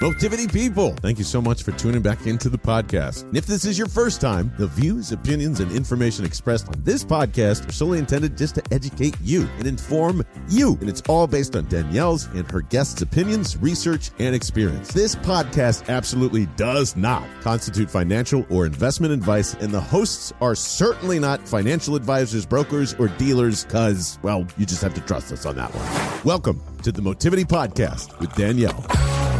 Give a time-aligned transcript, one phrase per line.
[0.00, 3.24] Motivity people, thank you so much for tuning back into the podcast.
[3.24, 7.02] And if this is your first time, the views, opinions, and information expressed on this
[7.02, 10.78] podcast are solely intended just to educate you and inform you.
[10.80, 14.92] And it's all based on Danielle's and her guests' opinions, research, and experience.
[14.92, 21.18] This podcast absolutely does not constitute financial or investment advice, and the hosts are certainly
[21.18, 25.56] not financial advisors, brokers, or dealers, because, well, you just have to trust us on
[25.56, 26.22] that one.
[26.24, 28.86] Welcome to the Motivity Podcast with Danielle.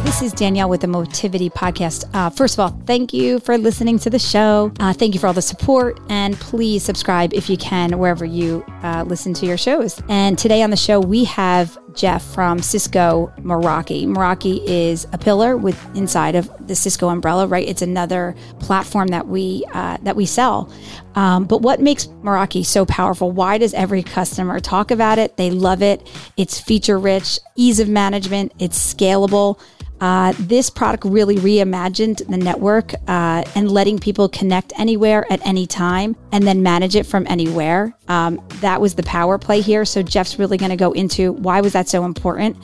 [0.03, 2.09] This is Danielle with the Motivity Podcast.
[2.13, 4.71] Uh, first of all, thank you for listening to the show.
[4.79, 8.63] Uh, thank you for all the support, and please subscribe if you can wherever you
[8.81, 10.01] uh, listen to your shows.
[10.09, 14.07] And today on the show, we have Jeff from Cisco Meraki.
[14.07, 17.67] Meraki is a pillar with inside of the Cisco umbrella, right?
[17.67, 20.71] It's another platform that we uh, that we sell.
[21.15, 23.31] Um, but what makes Meraki so powerful?
[23.31, 25.37] Why does every customer talk about it?
[25.37, 26.07] They love it.
[26.37, 28.53] It's feature rich, ease of management.
[28.59, 29.59] It's scalable.
[30.01, 35.67] Uh, this product really reimagined the network uh, and letting people connect anywhere at any
[35.67, 37.93] time and then manage it from anywhere.
[38.07, 39.85] Um, that was the power play here.
[39.85, 42.57] So Jeff's really going to go into why was that so important.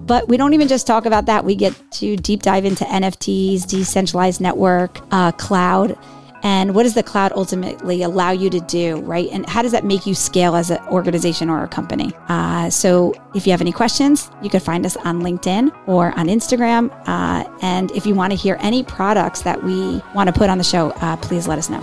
[0.00, 1.44] But we don't even just talk about that.
[1.44, 5.98] We get to deep dive into NFTs, decentralized network, uh, cloud
[6.42, 9.84] and what does the cloud ultimately allow you to do right and how does that
[9.84, 13.72] make you scale as an organization or a company uh, so if you have any
[13.72, 18.30] questions you can find us on linkedin or on instagram uh, and if you want
[18.30, 21.58] to hear any products that we want to put on the show uh, please let
[21.58, 21.78] us know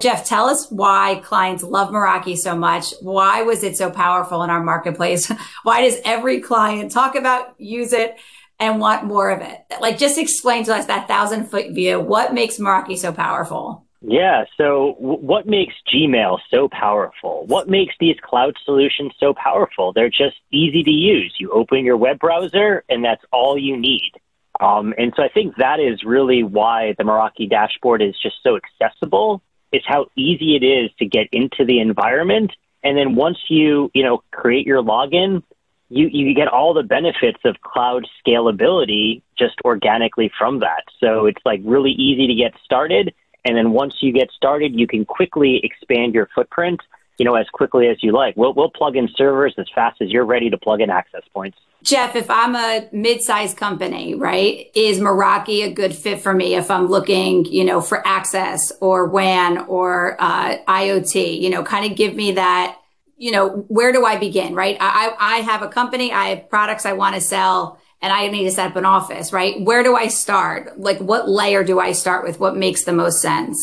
[0.00, 2.94] Jeff, tell us why clients love Meraki so much.
[3.02, 5.30] Why was it so powerful in our marketplace?
[5.62, 8.16] why does every client talk about, use it?
[8.60, 9.58] And want more of it?
[9.80, 11.98] Like, just explain to us that thousand foot view.
[11.98, 13.86] What makes Meraki so powerful?
[14.02, 14.44] Yeah.
[14.56, 17.44] So, w- what makes Gmail so powerful?
[17.46, 19.92] What makes these cloud solutions so powerful?
[19.92, 21.34] They're just easy to use.
[21.38, 24.12] You open your web browser, and that's all you need.
[24.60, 28.56] Um, and so, I think that is really why the Meraki dashboard is just so
[28.56, 29.42] accessible.
[29.72, 32.50] Is how easy it is to get into the environment,
[32.82, 35.42] and then once you you know create your login,
[35.90, 40.84] you, you get all the benefits of cloud scalability just organically from that.
[41.00, 43.12] So it's like really easy to get started.
[43.44, 46.80] And then once you get started, you can quickly expand your footprint,
[47.18, 48.36] you know, as quickly as you like.
[48.36, 51.58] We'll, we'll plug in servers as fast as you're ready to plug in access points.
[51.82, 56.70] Jeff, if I'm a mid-sized company, right, is Meraki a good fit for me if
[56.70, 61.40] I'm looking, you know, for access or WAN or uh, IoT?
[61.40, 62.79] You know, kind of give me that
[63.20, 64.54] you know, where do I begin?
[64.54, 64.78] Right.
[64.80, 66.10] I, I have a company.
[66.10, 69.30] I have products I want to sell and I need to set up an office,
[69.30, 69.60] right?
[69.60, 70.80] Where do I start?
[70.80, 72.40] Like what layer do I start with?
[72.40, 73.58] What makes the most sense?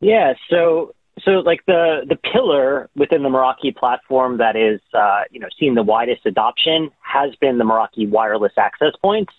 [0.00, 0.32] Yeah.
[0.48, 5.48] So, so like the, the pillar within the Meraki platform that is, uh, you know,
[5.60, 9.34] seeing the widest adoption has been the Meraki wireless access points.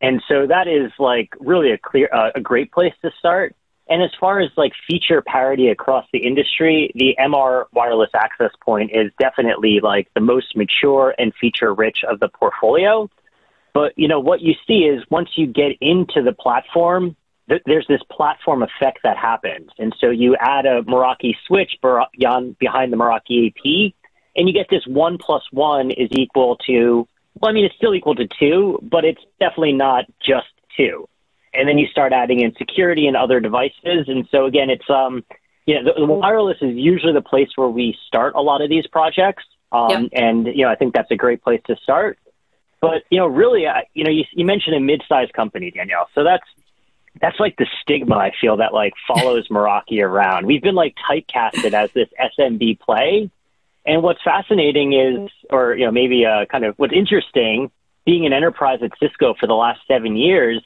[0.00, 3.54] And so that is like really a clear, uh, a great place to start.
[3.88, 8.90] And as far as like feature parity across the industry, the MR wireless access point
[8.92, 13.08] is definitely like the most mature and feature rich of the portfolio.
[13.72, 17.16] But you know what you see is once you get into the platform,
[17.48, 22.56] th- there's this platform effect that happens, and so you add a Meraki switch behind
[22.58, 23.94] the Meraki AP,
[24.36, 27.06] and you get this one plus one is equal to.
[27.40, 31.08] Well, I mean, it's still equal to two, but it's definitely not just two
[31.54, 34.06] and then you start adding in security and other devices.
[34.08, 35.24] And so again, it's um,
[35.66, 38.70] you know, the, the wireless is usually the place where we start a lot of
[38.70, 39.44] these projects.
[39.70, 40.10] Um, yep.
[40.12, 42.18] and you know, I think that's a great place to start.
[42.80, 46.08] But you know, really, uh, you know, you, you mentioned a mid-sized company, Danielle.
[46.14, 46.46] So that's
[47.20, 50.46] that's like the stigma I feel that like follows Meraki around.
[50.46, 52.08] We've been like typecasted as this
[52.38, 53.30] SMB play.
[53.84, 57.70] And what's fascinating is, or you know, maybe uh, kind of what's interesting,
[58.04, 60.62] being an enterprise at Cisco for the last seven years,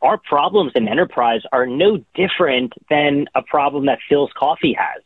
[0.00, 5.02] our problems in enterprise are no different than a problem that Philz Coffee has.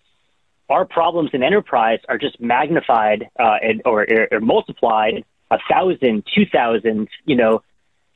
[0.68, 6.46] Our problems in enterprise are just magnified uh, and, or, or multiplied a thousand, two
[6.46, 7.62] thousand, you know,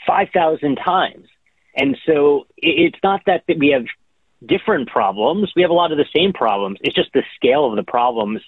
[0.07, 1.27] five thousand times.
[1.77, 3.85] And so it's not that we have
[4.45, 5.53] different problems.
[5.55, 6.79] We have a lot of the same problems.
[6.81, 8.41] It's just the scale of the problems,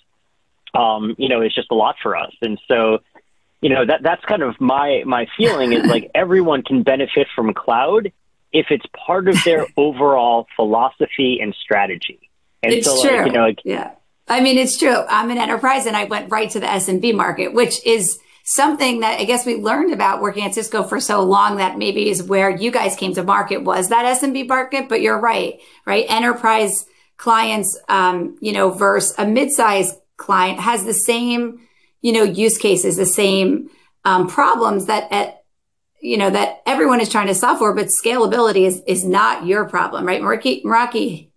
[0.74, 2.32] um, you know, is just a lot for us.
[2.40, 3.00] And so,
[3.60, 7.52] you know, that that's kind of my my feeling is like everyone can benefit from
[7.52, 8.12] cloud
[8.52, 12.30] if it's part of their overall philosophy and strategy.
[12.62, 13.16] And it's so, true.
[13.16, 13.90] Like, you know, like, yeah.
[14.26, 15.04] I mean, it's true.
[15.08, 19.20] I'm an enterprise and I went right to the SMB market, which is something that
[19.20, 22.50] I guess we learned about working at Cisco for so long that maybe is where
[22.50, 24.88] you guys came to market was that SMB market.
[24.88, 26.04] But you're right, right?
[26.08, 26.84] Enterprise
[27.16, 31.60] clients, um, you know, versus a mid-sized client has the same,
[32.00, 33.70] you know, use cases, the same
[34.04, 35.37] um, problems that at
[36.00, 39.64] you know that everyone is trying to solve for, but scalability is is not your
[39.64, 40.22] problem, right?
[40.22, 41.28] Meraki, Meraki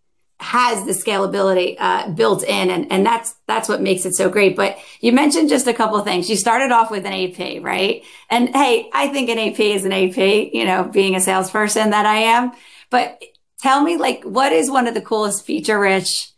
[0.42, 4.56] has the scalability uh, built in, and and that's that's what makes it so great.
[4.56, 6.30] But you mentioned just a couple things.
[6.30, 8.04] You started off with an AP, right?
[8.30, 10.18] And hey, I think an AP is an AP.
[10.18, 12.52] You know, being a salesperson that I am.
[12.90, 13.22] But
[13.60, 16.32] tell me, like, what is one of the coolest feature-rich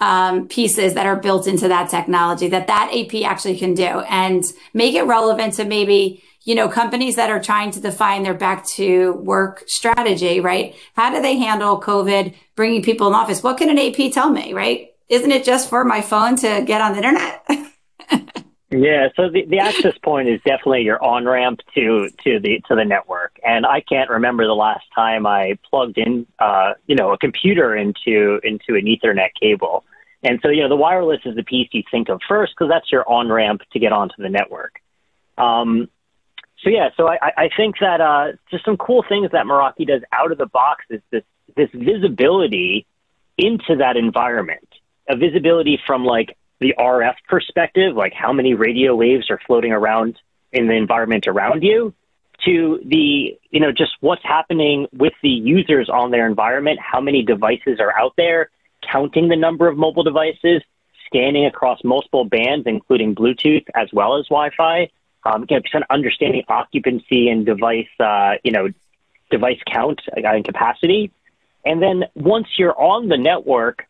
[0.00, 4.42] um, pieces that are built into that technology that that AP actually can do, and
[4.72, 8.66] make it relevant to maybe you know, companies that are trying to define their back
[8.66, 10.74] to work strategy, right?
[10.94, 13.42] How do they handle COVID, bringing people in office?
[13.42, 14.94] What can an AP tell me, right?
[15.08, 17.44] Isn't it just for my phone to get on the internet?
[18.70, 22.74] yeah, so the, the access point is definitely your on ramp to to the to
[22.74, 27.12] the network, and I can't remember the last time I plugged in, uh, you know,
[27.12, 29.84] a computer into into an Ethernet cable.
[30.22, 32.92] And so, you know, the wireless is the piece you think of first because that's
[32.92, 34.74] your on ramp to get onto the network.
[35.38, 35.88] Um,
[36.62, 40.02] so yeah, so I, I think that uh, just some cool things that Meraki does
[40.12, 41.24] out of the box is this
[41.56, 42.86] this visibility
[43.38, 44.68] into that environment,
[45.08, 50.18] a visibility from like the RF perspective, like how many radio waves are floating around
[50.52, 51.94] in the environment around you,
[52.44, 57.22] to the you know just what's happening with the users on their environment, how many
[57.22, 58.50] devices are out there,
[58.92, 60.62] counting the number of mobile devices,
[61.06, 64.90] scanning across multiple bands, including Bluetooth as well as Wi-Fi
[65.24, 68.68] um, you know, kind of understanding occupancy and device, uh, you know,
[69.30, 71.12] device count uh, and capacity.
[71.64, 73.86] And then once you're on the network,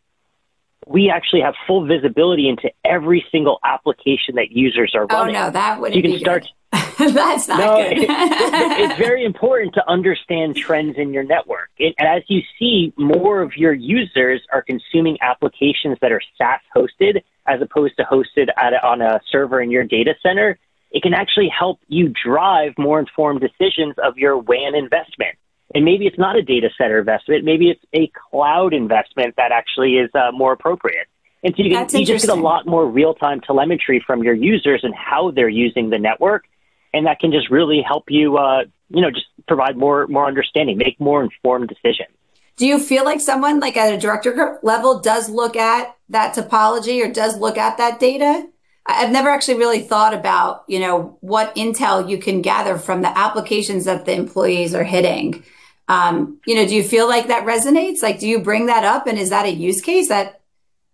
[0.86, 5.36] we actually have full visibility into every single application that users are running.
[5.36, 6.46] Oh no, that wouldn't you can be start.
[6.98, 7.98] That's not no, good.
[7.98, 11.70] it, it, it's very important to understand trends in your network.
[11.78, 16.60] It, and as you see, more of your users are consuming applications that are SaaS
[16.74, 20.58] hosted as opposed to hosted at, on a server in your data center
[20.90, 25.36] it can actually help you drive more informed decisions of your WAN investment.
[25.74, 27.44] And maybe it's not a data center investment.
[27.44, 31.06] Maybe it's a cloud investment that actually is uh, more appropriate.
[31.42, 34.34] And so you, can, you just get a lot more real time telemetry from your
[34.34, 36.44] users and how they're using the network.
[36.92, 40.76] And that can just really help you, uh, you know, just provide more, more understanding,
[40.76, 42.10] make more informed decisions.
[42.56, 47.02] Do you feel like someone like at a director level does look at that topology
[47.02, 48.48] or does look at that data?
[48.96, 53.16] I've never actually really thought about, you know, what intel you can gather from the
[53.16, 55.44] applications that the employees are hitting.
[55.88, 58.02] Um, you know, do you feel like that resonates?
[58.02, 59.06] Like, do you bring that up?
[59.06, 60.40] And is that a use case that,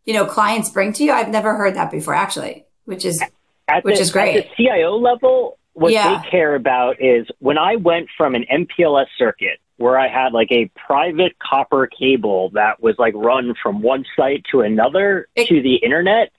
[0.05, 1.13] you know, clients bring to you?
[1.13, 3.23] I've never heard that before, actually, which is,
[3.69, 4.37] at which the, is great.
[4.37, 6.23] At the CIO level, what yeah.
[6.23, 10.51] they care about is when I went from an MPLS circuit where I had like
[10.51, 15.61] a private copper cable that was like run from one site to another it, to
[15.63, 16.33] the internet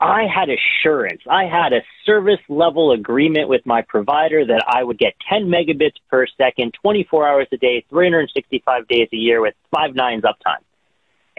[0.00, 1.22] I had assurance.
[1.28, 5.96] I had a service level agreement with my provider that I would get 10 megabits
[6.08, 10.62] per second, 24 hours a day, 365 days a year with five nines uptime.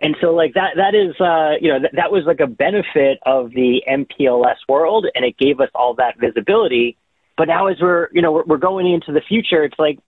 [0.02, 3.20] And so like that, that is, uh, you know, that, that was like a benefit
[3.26, 6.98] of the MPLS world and it gave us all that visibility.
[7.38, 10.00] But now as we're, you know, we're, we're going into the future, it's like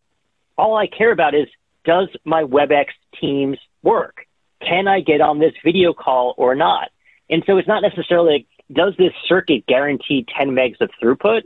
[0.57, 1.47] all I care about is
[1.85, 2.87] does my WebEx
[3.19, 4.25] Teams work?
[4.61, 6.89] Can I get on this video call or not?
[7.31, 11.43] And so it's not necessarily like, does this circuit guarantee 10 megs of throughput?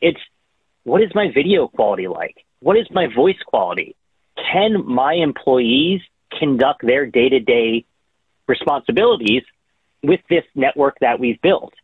[0.00, 0.20] It's
[0.84, 2.36] what is my video quality like?
[2.60, 3.96] What is my voice quality?
[4.52, 6.00] Can my employees
[6.38, 7.84] conduct their day to day
[8.46, 9.42] responsibilities
[10.02, 11.74] with this network that we've built?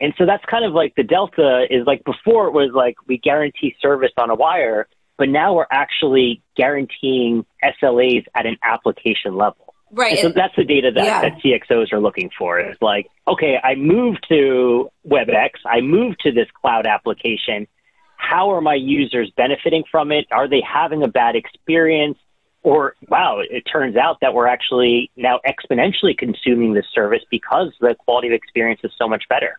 [0.00, 3.18] And so that's kind of like the delta is like before it was like we
[3.18, 9.71] guarantee service on a wire, but now we're actually guaranteeing SLAs at an application level.
[9.92, 10.18] Right.
[10.18, 11.20] so that's the data that, yeah.
[11.20, 12.58] that CXOs are looking for.
[12.58, 17.68] Is like, okay, I moved to WebEx, I moved to this cloud application.
[18.16, 20.26] How are my users benefiting from it?
[20.30, 22.16] Are they having a bad experience?
[22.62, 27.96] Or, wow, it turns out that we're actually now exponentially consuming this service because the
[27.98, 29.58] quality of experience is so much better.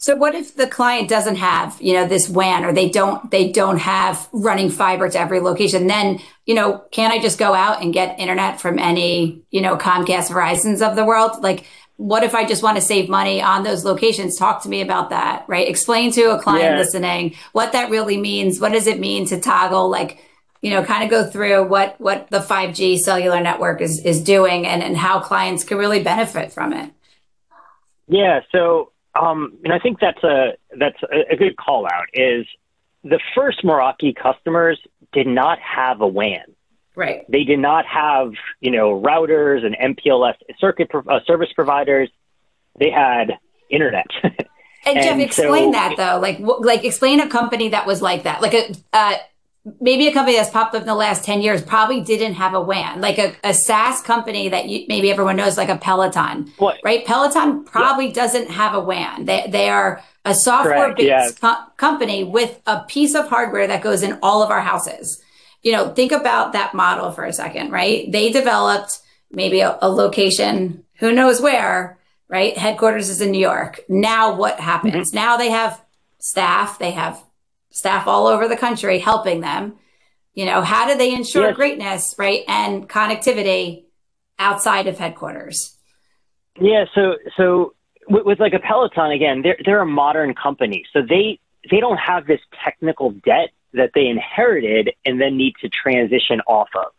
[0.00, 3.50] So what if the client doesn't have, you know, this WAN or they don't, they
[3.50, 5.88] don't have running fiber to every location?
[5.88, 9.76] Then, you know, can I just go out and get internet from any, you know,
[9.76, 11.42] Comcast Verizons of the world?
[11.42, 14.38] Like, what if I just want to save money on those locations?
[14.38, 15.68] Talk to me about that, right?
[15.68, 16.78] Explain to a client yeah.
[16.78, 18.60] listening what that really means.
[18.60, 19.90] What does it mean to toggle?
[19.90, 20.24] Like,
[20.62, 24.64] you know, kind of go through what, what the 5G cellular network is, is doing
[24.64, 26.92] and, and how clients can really benefit from it.
[28.06, 28.42] Yeah.
[28.52, 32.06] So um, and I think that's a that's a, a good call out.
[32.14, 32.46] Is
[33.04, 34.78] the first Meraki customers
[35.12, 36.54] did not have a WAN.
[36.94, 37.24] Right.
[37.30, 42.08] They did not have you know routers and MPLS circuit uh, service providers.
[42.78, 43.38] They had
[43.70, 44.06] internet.
[44.22, 44.34] And,
[44.86, 46.20] and Jeff, explain so, that though.
[46.20, 48.40] Like, like explain a company that was like that.
[48.40, 49.14] Like a uh,
[49.80, 52.60] maybe a company that's popped up in the last 10 years probably didn't have a
[52.60, 56.78] WAN, like a, a SaaS company that you, maybe everyone knows, like a Peloton, what?
[56.84, 57.04] right?
[57.04, 58.12] Peloton probably yeah.
[58.14, 59.24] doesn't have a WAN.
[59.24, 61.30] They, they are a software based yeah.
[61.40, 65.22] co- company with a piece of hardware that goes in all of our houses.
[65.62, 68.10] You know, think about that model for a second, right?
[68.10, 71.98] They developed maybe a, a location, who knows where,
[72.28, 72.56] right?
[72.56, 73.80] Headquarters is in New York.
[73.88, 75.10] Now what happens?
[75.10, 75.16] Mm-hmm.
[75.16, 75.82] Now they have
[76.18, 77.22] staff, they have
[77.70, 79.76] staff all over the country helping them.
[80.34, 81.56] You know, how do they ensure yes.
[81.56, 82.42] greatness, right?
[82.46, 83.84] And connectivity
[84.38, 85.76] outside of headquarters.
[86.60, 87.74] Yeah, so so
[88.08, 91.38] with, with, like a Peloton again, they're they're a modern company, so they
[91.70, 96.68] they don't have this technical debt that they inherited and then need to transition off
[96.74, 96.92] of.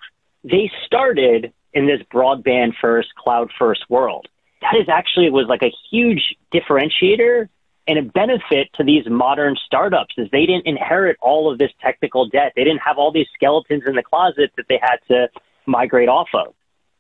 [0.44, 4.28] They started in this broadband first, cloud first world.
[4.62, 7.48] That is actually was like a huge differentiator
[7.90, 12.30] and a benefit to these modern startups is they didn't inherit all of this technical
[12.30, 12.54] debt.
[12.56, 15.28] They didn't have all these skeletons in the closet that they had to
[15.66, 16.54] migrate off of.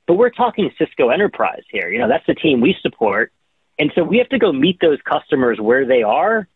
[0.08, 1.90] But we're talking Cisco Enterprise here.
[1.90, 3.32] You know, that's the team we support.
[3.78, 6.48] And so we have to go meet those customers where they are.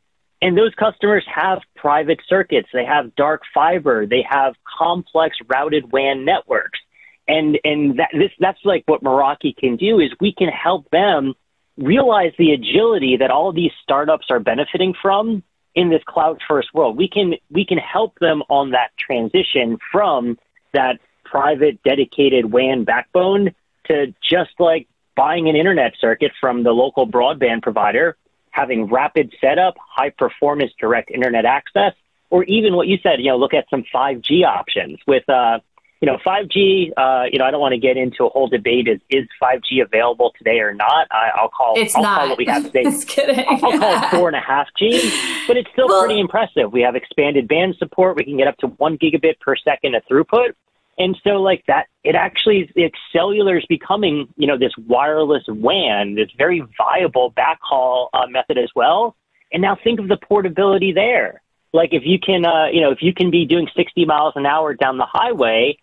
[0.41, 2.69] And those customers have private circuits.
[2.73, 4.07] They have dark fiber.
[4.07, 6.79] They have complex routed WAN networks.
[7.27, 11.35] And, and that, this, that's like what Meraki can do is we can help them
[11.77, 15.43] realize the agility that all these startups are benefiting from
[15.75, 16.97] in this cloud first world.
[16.97, 20.37] We can we can help them on that transition from
[20.73, 27.07] that private dedicated WAN backbone to just like buying an internet circuit from the local
[27.07, 28.17] broadband provider,
[28.51, 31.93] having rapid setup, high performance direct internet access,
[32.29, 35.59] or even what you said, you know, look at some 5G options with uh,
[36.03, 38.89] you know, 5G, uh, you know, I don't want to get into a whole debate
[38.89, 41.07] is, is 5G available today or not?
[41.11, 42.19] I, will call, it's I'll not.
[42.19, 42.83] call what we have today.
[42.83, 43.45] Just kidding.
[43.47, 44.89] I'll call it four and a half G,
[45.47, 46.73] but it's still well, pretty impressive.
[46.73, 48.17] We have expanded band support.
[48.17, 50.55] We can get up to one gigabit per second of throughput.
[50.97, 56.15] And so like that, it actually, it's cellular is becoming, you know, this wireless WAN,
[56.15, 59.15] this very viable backhaul uh, method as well.
[59.53, 61.41] And now think of the portability there.
[61.71, 64.45] Like if you can, uh, you know, if you can be doing 60 miles an
[64.45, 65.77] hour down the highway,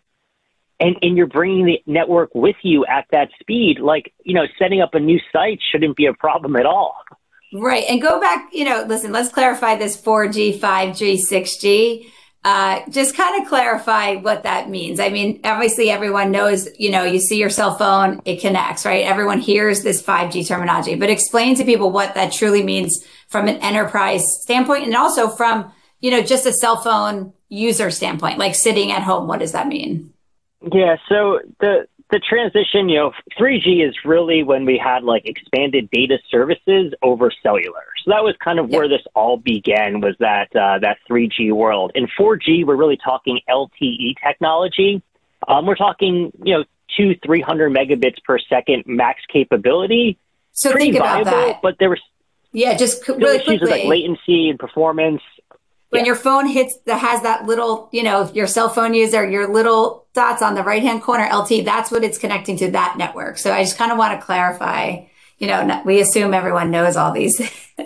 [0.80, 4.80] and, and you're bringing the network with you at that speed, like, you know, setting
[4.80, 6.96] up a new site shouldn't be a problem at all.
[7.52, 7.84] Right.
[7.88, 12.10] And go back, you know, listen, let's clarify this 4G, 5G, 6G.
[12.42, 14.98] Uh, just kind of clarify what that means.
[14.98, 19.04] I mean, obviously everyone knows, you know, you see your cell phone, it connects, right?
[19.04, 23.56] Everyone hears this 5G terminology, but explain to people what that truly means from an
[23.56, 25.70] enterprise standpoint and also from,
[26.00, 29.26] you know, just a cell phone user standpoint, like sitting at home.
[29.28, 30.14] What does that mean?
[30.62, 35.88] Yeah, so the the transition, you know, 3G is really when we had like expanded
[35.90, 37.84] data services over cellular.
[38.04, 41.92] So that was kind of where this all began was that uh, that 3G world.
[41.94, 45.02] In 4G, we're really talking LTE technology.
[45.46, 46.64] Um, we're talking, you know,
[46.96, 50.18] two, 300 megabits per second max capability.
[50.52, 51.62] So Pretty think about viable, that.
[51.62, 52.00] But there was
[52.52, 53.58] yeah, just really issues quickly.
[53.60, 55.22] with like latency and performance
[55.90, 56.06] when yeah.
[56.06, 60.06] your phone hits that has that little, you know, your cell phone user, your little
[60.14, 63.38] dots on the right hand corner LT, that's what it's connecting to that network.
[63.38, 65.04] So I just kind of want to clarify,
[65.38, 67.40] you know, we assume everyone knows all these,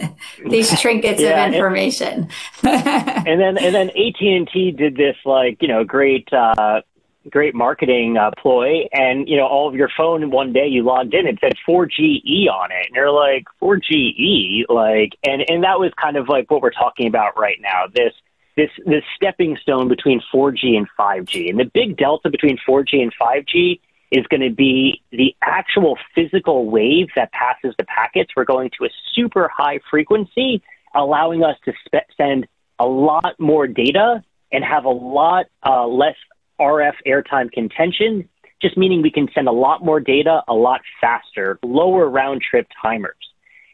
[0.47, 2.29] these trinkets yeah, of information.
[2.63, 6.83] and then, and then AT&T did this like, you know, great, uh,
[7.31, 11.15] great marketing uh, ploy and you know all of your phone one day you logged
[11.15, 15.91] in it said 4GE on it and you're like 4GE like and and that was
[16.01, 18.13] kind of like what we're talking about right now this
[18.57, 23.13] this this stepping stone between 4G and 5G and the big delta between 4G and
[23.21, 28.31] 5G is going to be the actual physical wave that passes the packets.
[28.37, 30.63] We're going to a super high frequency
[30.95, 32.47] allowing us to sp- send
[32.79, 36.15] a lot more data and have a lot uh, less
[36.61, 38.29] RF airtime contention,
[38.63, 42.67] just meaning we can send a lot more data a lot faster, lower round trip
[42.81, 43.17] timers.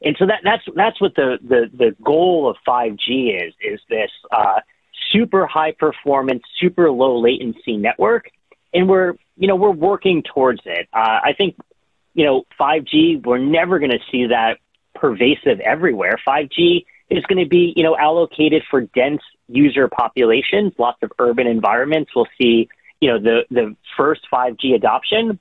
[0.03, 4.11] And so that, that's that's what the, the, the goal of 5G is is this
[4.33, 4.61] uh,
[5.13, 8.31] super high performance, super low latency network,
[8.73, 10.89] and we're you know we're working towards it.
[10.93, 11.57] Uh, I think
[12.15, 14.59] you know 5G we're never going to see that
[14.95, 16.17] pervasive everywhere.
[16.27, 21.47] 5G is going to be you know allocated for dense user populations, lots of urban
[21.47, 22.11] environments.
[22.15, 22.69] We'll see,
[23.01, 25.39] you know, the, the first 5G adoption.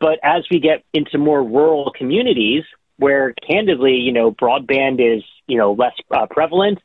[0.00, 2.64] But as we get into more rural communities
[2.96, 6.78] where candidly, you know, broadband is, you know, less uh, prevalent,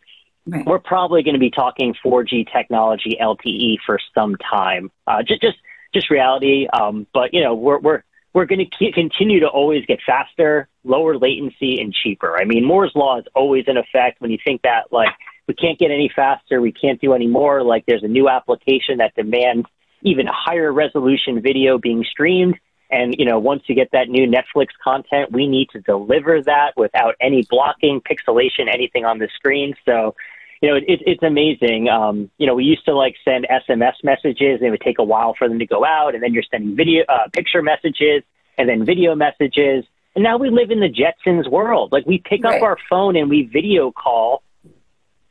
[0.46, 0.66] right.
[0.66, 4.92] we're probably going to be talking 4G technology LTE for some time.
[5.06, 5.58] Uh, just, just,
[5.94, 6.68] just reality.
[6.72, 8.04] Um, but, you know, we're, we're,
[8.34, 12.38] we're going to continue to always get faster, lower latency, and cheaper.
[12.38, 14.22] I mean, Moore's law is always in effect.
[14.22, 15.10] When you think that like
[15.48, 17.64] we can't get any faster, we can't do any more.
[17.64, 19.68] Like there's a new application that demands
[20.02, 22.56] even higher resolution video being streamed.
[22.90, 26.72] And, you know, once you get that new Netflix content, we need to deliver that
[26.78, 29.74] without any blocking, pixelation, anything on the screen.
[29.86, 30.16] So,
[30.62, 31.90] you know, it, it's amazing.
[31.90, 35.04] Um, you know, we used to like send SMS messages and it would take a
[35.04, 36.14] while for them to go out.
[36.14, 38.24] And then you're sending video, uh, picture messages
[38.58, 39.86] and then video messages.
[40.16, 41.92] And now we live in the Jetsons world.
[41.92, 42.56] Like we pick right.
[42.56, 44.42] up our phone and we video call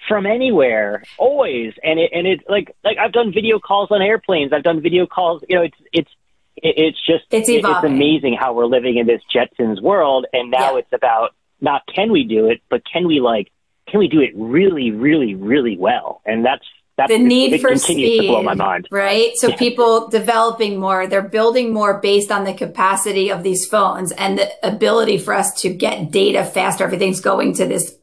[0.09, 1.75] from anywhere, always.
[1.83, 4.53] And it, and it's like, like I've done video calls on airplanes.
[4.53, 5.43] I've done video calls.
[5.49, 6.11] You know, it's, it's,
[6.57, 10.27] it's just, it's, it's amazing how we're living in this Jetsons world.
[10.33, 10.79] And now yeah.
[10.79, 13.51] it's about not can we do it, but can we like,
[13.89, 16.23] can we do it really, really, really well?
[16.25, 16.65] And that's,
[16.97, 18.89] that's the need it, for speed, blow my mind.
[18.91, 19.33] Right.
[19.35, 19.57] So yeah.
[19.57, 24.51] people developing more, they're building more based on the capacity of these phones and the
[24.67, 26.85] ability for us to get data faster.
[26.85, 27.96] Everything's going to this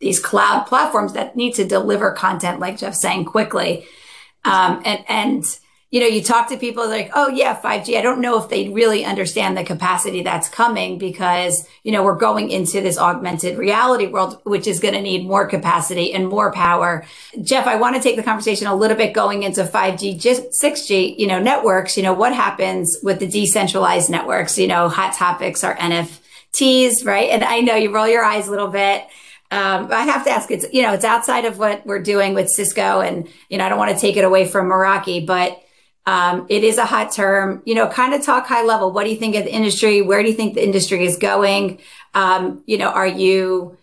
[0.00, 3.86] these cloud platforms that need to deliver content, like Jeff's saying, quickly.
[4.44, 5.58] Um, and, and,
[5.90, 7.96] you know, you talk to people like, oh yeah, 5G.
[7.96, 12.16] I don't know if they really understand the capacity that's coming because, you know, we're
[12.16, 16.52] going into this augmented reality world, which is going to need more capacity and more
[16.52, 17.06] power.
[17.42, 21.18] Jeff, I want to take the conversation a little bit going into 5G, just 6G,
[21.18, 25.64] you know, networks, you know, what happens with the decentralized networks, you know, hot topics
[25.64, 27.30] are NFTs, right?
[27.30, 29.06] And I know you roll your eyes a little bit.
[29.50, 32.48] Um, I have to ask, it's, you know, it's outside of what we're doing with
[32.48, 35.62] Cisco and, you know, I don't want to take it away from Meraki, but,
[36.04, 38.92] um, it is a hot term, you know, kind of talk high level.
[38.92, 40.02] What do you think of the industry?
[40.02, 41.80] Where do you think the industry is going?
[42.14, 43.78] Um, you know, are you,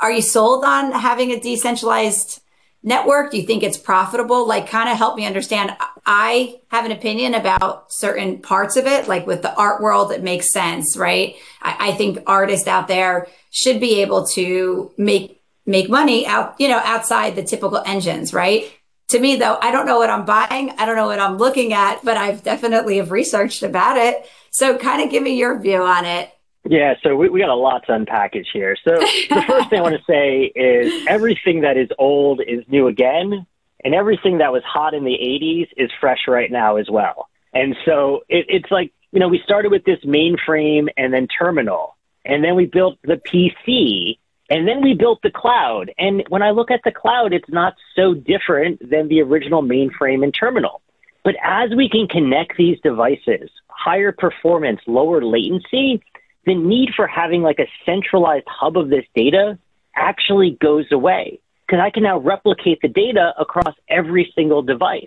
[0.00, 2.41] are you sold on having a decentralized
[2.82, 3.30] network?
[3.30, 4.46] Do you think it's profitable?
[4.46, 5.76] Like kind of help me understand.
[6.04, 9.08] I have an opinion about certain parts of it.
[9.08, 11.36] Like with the art world, it makes sense, right?
[11.60, 16.68] I, I think artists out there should be able to make, make money out, you
[16.68, 18.72] know, outside the typical engines, right?
[19.08, 20.70] To me though, I don't know what I'm buying.
[20.70, 24.26] I don't know what I'm looking at, but I've definitely have researched about it.
[24.50, 26.32] So kind of give me your view on it.
[26.64, 28.76] Yeah, so we, we got a lot to unpackage here.
[28.84, 32.86] So the first thing I want to say is everything that is old is new
[32.86, 33.46] again,
[33.84, 37.28] and everything that was hot in the 80s is fresh right now as well.
[37.52, 41.96] And so it, it's like, you know, we started with this mainframe and then terminal,
[42.24, 45.90] and then we built the PC, and then we built the cloud.
[45.98, 50.22] And when I look at the cloud, it's not so different than the original mainframe
[50.22, 50.80] and terminal.
[51.24, 56.02] But as we can connect these devices, higher performance, lower latency,
[56.44, 59.58] the need for having like a centralized hub of this data
[59.94, 65.04] actually goes away because I can now replicate the data across every single device.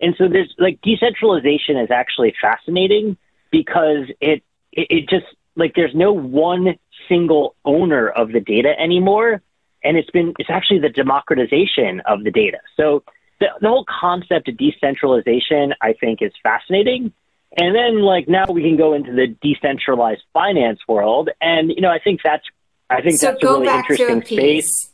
[0.00, 3.16] And so there's like decentralization is actually fascinating
[3.50, 4.42] because it,
[4.72, 9.42] it, it just like there's no one single owner of the data anymore.
[9.84, 12.58] And it's been, it's actually the democratization of the data.
[12.76, 13.04] So
[13.40, 17.12] the, the whole concept of decentralization, I think, is fascinating.
[17.56, 21.30] And then like now we can go into the decentralized finance world.
[21.40, 22.44] And, you know, I think that's,
[22.88, 24.90] I think so that's a really interesting a space.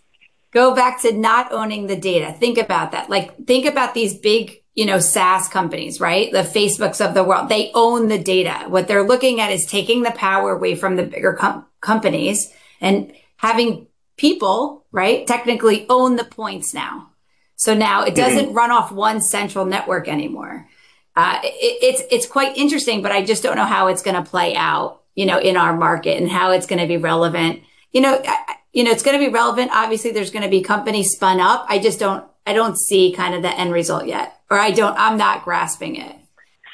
[0.53, 2.33] Go back to not owning the data.
[2.33, 3.11] Think about that.
[3.11, 6.33] Like think about these big, you know, SaaS companies, right?
[6.33, 7.49] The Facebooks of the world.
[7.49, 8.65] They own the data.
[8.69, 13.13] What they're looking at is taking the power away from the bigger com- companies and
[13.37, 15.27] having people, right?
[15.27, 17.11] Technically own the points now.
[17.57, 18.57] So now it doesn't mm-hmm.
[18.57, 20.69] run off one central network anymore
[21.19, 24.23] uh, it, it's it's quite interesting, but I just don't know how it's going to
[24.23, 27.61] play out, you know, in our market and how it's going to be relevant.
[27.91, 29.73] You know, I, you know, it's going to be relevant.
[29.75, 31.67] Obviously, there's going to be companies spun up.
[31.69, 34.97] I just don't, I don't see kind of the end result yet, or I don't,
[34.97, 36.15] I'm not grasping it.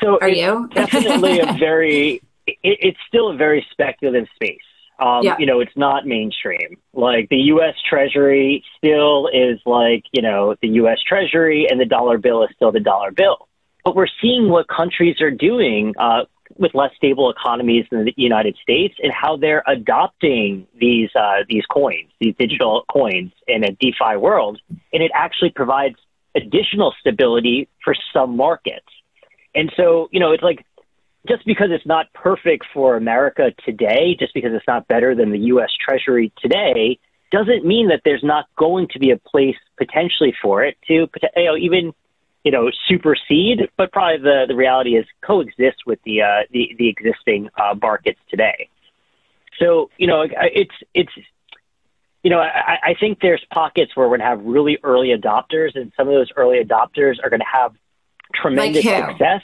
[0.02, 0.68] So are you?
[0.74, 4.58] definitely a very, it, it's still a very speculative space.
[4.98, 5.36] Um, yeah.
[5.38, 6.76] You know, it's not mainstream.
[6.92, 7.76] Like the U.S.
[7.88, 10.98] Treasury still is like, you know, the U.S.
[11.08, 13.48] Treasury and the dollar bill is still the dollar bill.
[13.84, 16.24] But we're seeing what countries are doing uh,
[16.56, 21.64] with less stable economies than the United States and how they're adopting these uh, these
[21.66, 24.60] coins, these digital coins in a DeFi world,
[24.92, 25.96] and it actually provides
[26.34, 28.86] additional stability for some markets.
[29.54, 30.64] And so, you know, it's like
[31.28, 35.38] just because it's not perfect for America today, just because it's not better than the
[35.38, 35.70] U.S.
[35.78, 36.98] Treasury today,
[37.30, 41.44] doesn't mean that there's not going to be a place potentially for it to, you
[41.44, 41.92] know, even
[42.44, 46.88] you know, supersede, but probably the, the reality is coexist with the, uh, the, the
[46.88, 48.68] existing uh, markets today.
[49.58, 51.12] So, you know, it's, it's,
[52.22, 55.74] you know, I, I think there's pockets where we're going to have really early adopters,
[55.74, 57.72] and some of those early adopters are going to have
[58.34, 59.42] tremendous like success.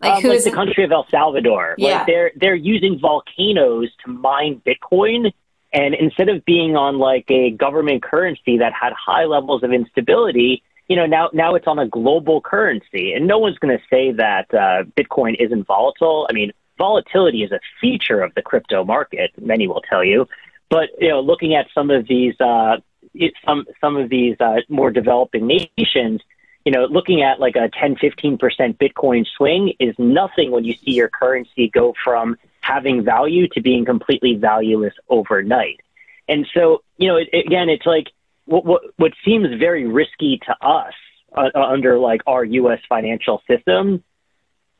[0.00, 1.74] Like, um, like the country of El Salvador.
[1.78, 1.98] Yeah.
[1.98, 5.32] Like they're they're using volcanoes to mine Bitcoin
[5.74, 10.62] and instead of being on like a government currency that had high levels of instability,
[10.88, 13.12] you know, now now it's on a global currency.
[13.14, 16.26] And no one's going to say that uh, Bitcoin isn't volatile.
[16.28, 20.28] I mean, volatility is a feature of the crypto market, many will tell you.
[20.70, 22.76] But you know, looking at some of these uh,
[23.46, 26.20] some some of these uh, more developing nations,
[26.64, 28.38] you know, looking at like a 10, 15%
[28.78, 33.84] Bitcoin swing is nothing when you see your currency go from having value to being
[33.84, 35.80] completely valueless overnight.
[36.28, 38.06] And so, you know, it, again, it's like
[38.46, 40.94] what, what, what seems very risky to us
[41.36, 42.80] uh, uh under like our U.S.
[42.88, 44.04] financial system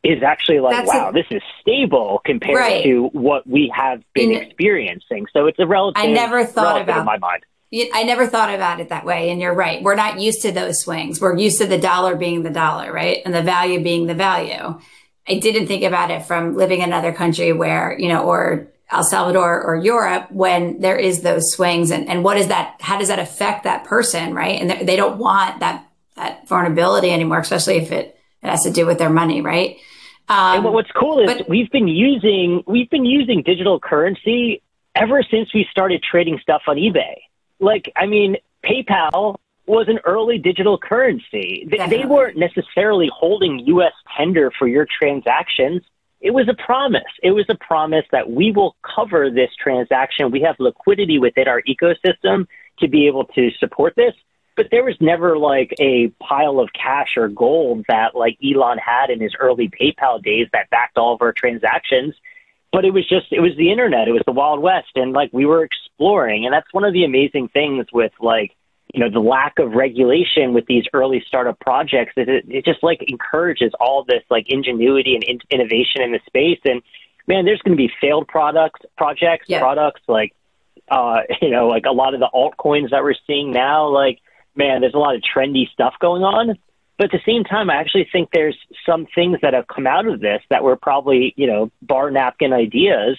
[0.05, 2.85] is actually like, That's wow, a, this is stable compared right.
[2.85, 5.27] to what we have been in, experiencing.
[5.33, 6.03] So it's a relative.
[6.03, 7.45] I never thought about in my mind.
[7.93, 9.31] I never thought about it that way.
[9.31, 9.83] And you're right.
[9.83, 11.21] We're not used to those swings.
[11.21, 13.21] We're used to the dollar being the dollar, right?
[13.25, 14.79] And the value being the value.
[15.27, 19.05] I didn't think about it from living in another country where, you know, or El
[19.05, 23.09] Salvador or Europe when there is those swings and, and what is that, how does
[23.09, 24.61] that affect that person, right?
[24.61, 28.87] And they don't want that, that vulnerability anymore, especially if it, it has to do
[28.87, 29.77] with their money, right?
[30.29, 34.63] Um, and what's cool is but, we've been using, we've been using digital currency
[34.95, 37.17] ever since we started trading stuff on eBay.
[37.61, 41.67] Like, I mean, PayPal was an early digital currency.
[41.71, 43.93] They, they weren't necessarily holding U.S.
[44.17, 45.83] tender for your transactions.
[46.25, 47.03] It was a promise.
[47.23, 50.31] It was a promise that we will cover this transaction.
[50.31, 52.47] We have liquidity within our ecosystem
[52.79, 54.15] to be able to support this.
[54.57, 59.11] But there was never like a pile of cash or gold that like Elon had
[59.11, 62.15] in his early PayPal days that backed all of our transactions.
[62.73, 64.09] But it was just, it was the internet.
[64.09, 64.93] It was the Wild West.
[64.95, 66.47] And like we were exploring.
[66.47, 68.57] And that's one of the amazing things with like,
[68.95, 73.03] you know, the lack of regulation with these early startup projects, it, it just like
[73.09, 76.61] encourages all this like ingenuity and in- innovation in the space.
[76.65, 76.81] And
[77.27, 79.59] man, there's going to be failed products, projects, yeah.
[79.59, 80.33] products like,
[80.89, 84.21] uh, you know, like a lot of the altcoins that we're seeing now, like,
[84.55, 86.57] man, there's a lot of trendy stuff going on.
[86.97, 90.07] But at the same time, I actually think there's some things that have come out
[90.07, 93.19] of this that were probably, you know, bar napkin ideas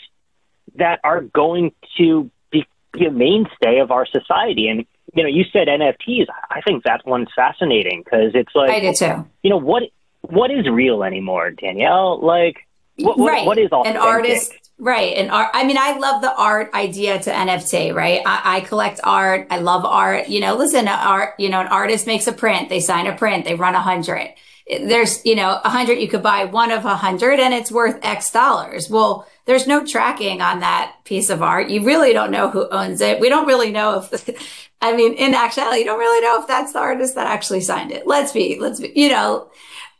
[0.75, 2.65] that are going to be
[3.05, 4.69] a mainstay of our society.
[4.69, 4.85] And
[5.15, 6.27] you know, you said NFTs.
[6.51, 9.25] I think that one's fascinating because it's like I do too.
[9.43, 9.83] You know what?
[10.21, 12.19] What is real anymore, Danielle?
[12.19, 12.57] Like,
[12.97, 13.45] what, what, right.
[13.45, 14.01] what is authentic?
[14.01, 15.15] An artist, right?
[15.15, 15.51] And art.
[15.53, 18.21] I mean, I love the art idea to NFT, right?
[18.25, 19.47] I, I collect art.
[19.49, 20.27] I love art.
[20.27, 21.35] You know, listen, art.
[21.39, 22.67] You know, an artist makes a print.
[22.67, 23.45] They sign a print.
[23.45, 24.33] They run a hundred.
[24.67, 25.99] There's, you know, a hundred.
[25.99, 28.89] You could buy one of a hundred, and it's worth X dollars.
[28.89, 31.69] Well there's no tracking on that piece of art.
[31.69, 33.19] You really don't know who owns it.
[33.19, 34.29] We don't really know if,
[34.81, 37.91] I mean, in actuality, you don't really know if that's the artist that actually signed
[37.91, 38.07] it.
[38.07, 39.49] Let's be, let's be, you know,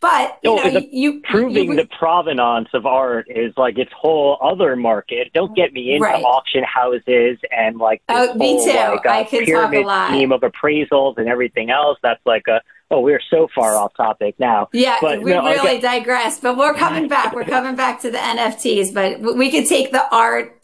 [0.05, 3.91] but you, no, know, the, you proving you, the provenance of art is like its
[3.91, 5.33] whole other market.
[5.33, 6.23] Don't get me into right.
[6.23, 8.71] auction houses and like oh, whole, me too.
[8.71, 10.09] Like, uh, I can talk a lot.
[10.09, 11.97] Scheme of appraisals and everything else.
[12.03, 14.69] That's like a oh, we're so far off topic now.
[14.73, 15.79] Yeah, but, we no, really okay.
[15.79, 16.39] digress.
[16.39, 17.33] But we're coming back.
[17.33, 18.93] We're coming back to the NFTs.
[18.93, 20.61] But we could take the art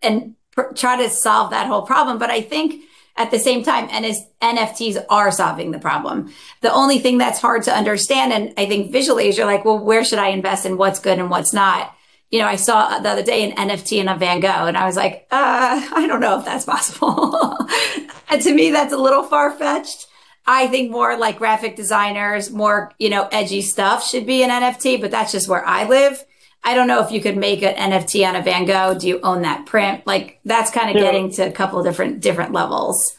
[0.00, 2.18] and pr- try to solve that whole problem.
[2.18, 2.84] But I think
[3.16, 6.32] at the same time, NFTs are solving the problem.
[6.62, 9.78] The only thing that's hard to understand, and I think visually, is you're like, well,
[9.78, 11.94] where should I invest in what's good and what's not?
[12.30, 14.86] You know, I saw the other day an NFT in a Van Gogh, and I
[14.86, 17.56] was like, uh, I don't know if that's possible.
[18.30, 20.06] and to me, that's a little far fetched.
[20.46, 25.00] I think more like graphic designers, more, you know, edgy stuff should be an NFT,
[25.00, 26.24] but that's just where I live.
[26.62, 28.98] I don't know if you could make an NFT on a Van Gogh.
[28.98, 30.06] Do you own that print?
[30.06, 33.16] Like that's kind of so, getting to a couple different different levels.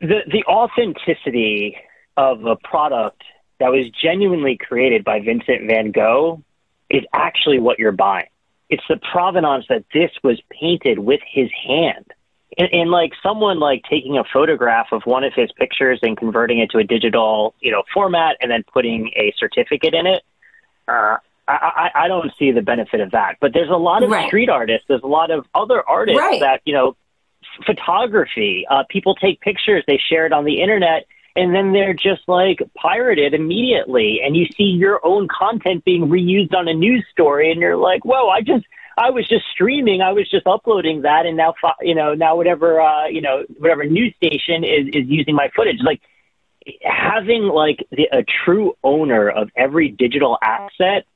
[0.00, 1.76] The the authenticity
[2.16, 3.22] of a product
[3.60, 6.42] that was genuinely created by Vincent Van Gogh
[6.90, 8.26] is actually what you're buying.
[8.68, 12.12] It's the provenance that this was painted with his hand
[12.58, 16.58] and, and like someone like taking a photograph of one of his pictures and converting
[16.58, 20.22] it to a digital, you know, format and then putting a certificate in it.
[20.86, 21.16] Uh,
[21.52, 23.36] I, I, I don't see the benefit of that.
[23.40, 24.26] But there's a lot of right.
[24.26, 24.86] street artists.
[24.88, 26.40] There's a lot of other artists right.
[26.40, 26.96] that you know,
[27.66, 28.66] photography.
[28.70, 32.58] Uh, people take pictures, they share it on the internet, and then they're just like
[32.76, 34.20] pirated immediately.
[34.24, 38.04] And you see your own content being reused on a news story, and you're like,
[38.04, 38.64] whoa, I just
[38.96, 40.02] I was just streaming.
[40.02, 43.84] I was just uploading that, and now you know now whatever uh, you know whatever
[43.84, 45.78] news station is is using my footage.
[45.82, 46.00] Like
[46.82, 51.06] having like the, a true owner of every digital asset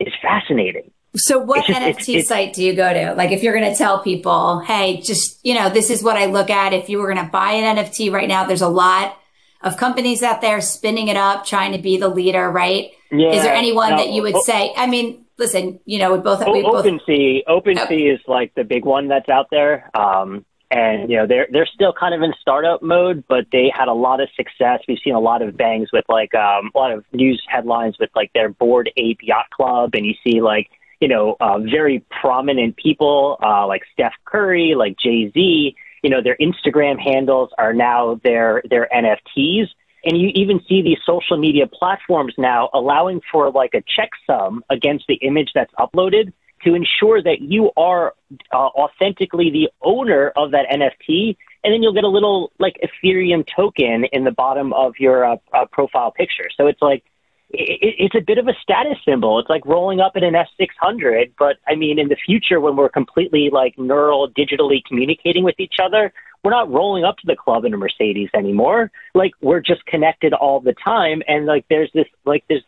[0.00, 0.90] is fascinating.
[1.16, 3.14] So what just, NFT it's, it's, site do you go to?
[3.14, 6.26] Like if you're going to tell people, hey, just, you know, this is what I
[6.26, 6.72] look at.
[6.72, 9.16] If you were going to buy an NFT right now, there's a lot
[9.62, 12.92] of companies out there spinning it up, trying to be the leader, right?
[13.10, 14.72] Yeah, Is there anyone no, that you would oh, say?
[14.76, 16.46] I mean, listen, you know, we both.
[16.46, 18.14] We both OpenSea, OpenSea oh.
[18.14, 19.90] is like the big one that's out there.
[19.94, 23.88] Um, and you know they're they're still kind of in startup mode, but they had
[23.88, 24.80] a lot of success.
[24.86, 28.10] We've seen a lot of bangs with like um, a lot of news headlines with
[28.14, 32.76] like their Bored Ape Yacht Club, and you see like you know uh, very prominent
[32.76, 35.74] people uh, like Steph Curry, like Jay Z.
[36.02, 39.66] You know their Instagram handles are now their their NFTs,
[40.04, 45.06] and you even see these social media platforms now allowing for like a checksum against
[45.08, 46.32] the image that's uploaded
[46.64, 48.14] to ensure that you are
[48.52, 51.36] uh, authentically the owner of that NFT.
[51.62, 55.36] And then you'll get a little like Ethereum token in the bottom of your uh,
[55.52, 56.48] uh, profile picture.
[56.56, 57.04] So it's like,
[57.50, 59.38] it, it's a bit of a status symbol.
[59.38, 61.32] It's like rolling up in an S600.
[61.38, 65.76] But I mean, in the future, when we're completely like neural digitally communicating with each
[65.82, 68.90] other, we're not rolling up to the club in a Mercedes anymore.
[69.14, 71.22] Like we're just connected all the time.
[71.28, 72.64] And like there's this, like there's,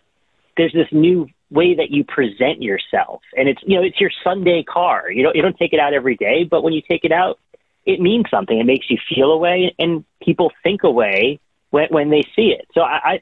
[0.57, 3.20] there's this new way that you present yourself.
[3.36, 5.10] And it's, you know, it's your Sunday car.
[5.10, 7.38] You don't, you don't take it out every day, but when you take it out,
[7.84, 8.58] it means something.
[8.58, 12.54] It makes you feel a way and people think a way when, when they see
[12.58, 12.66] it.
[12.74, 13.20] So I, I,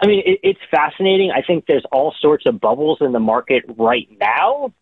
[0.00, 1.30] I mean, it, it's fascinating.
[1.30, 4.72] I think there's all sorts of bubbles in the market right now,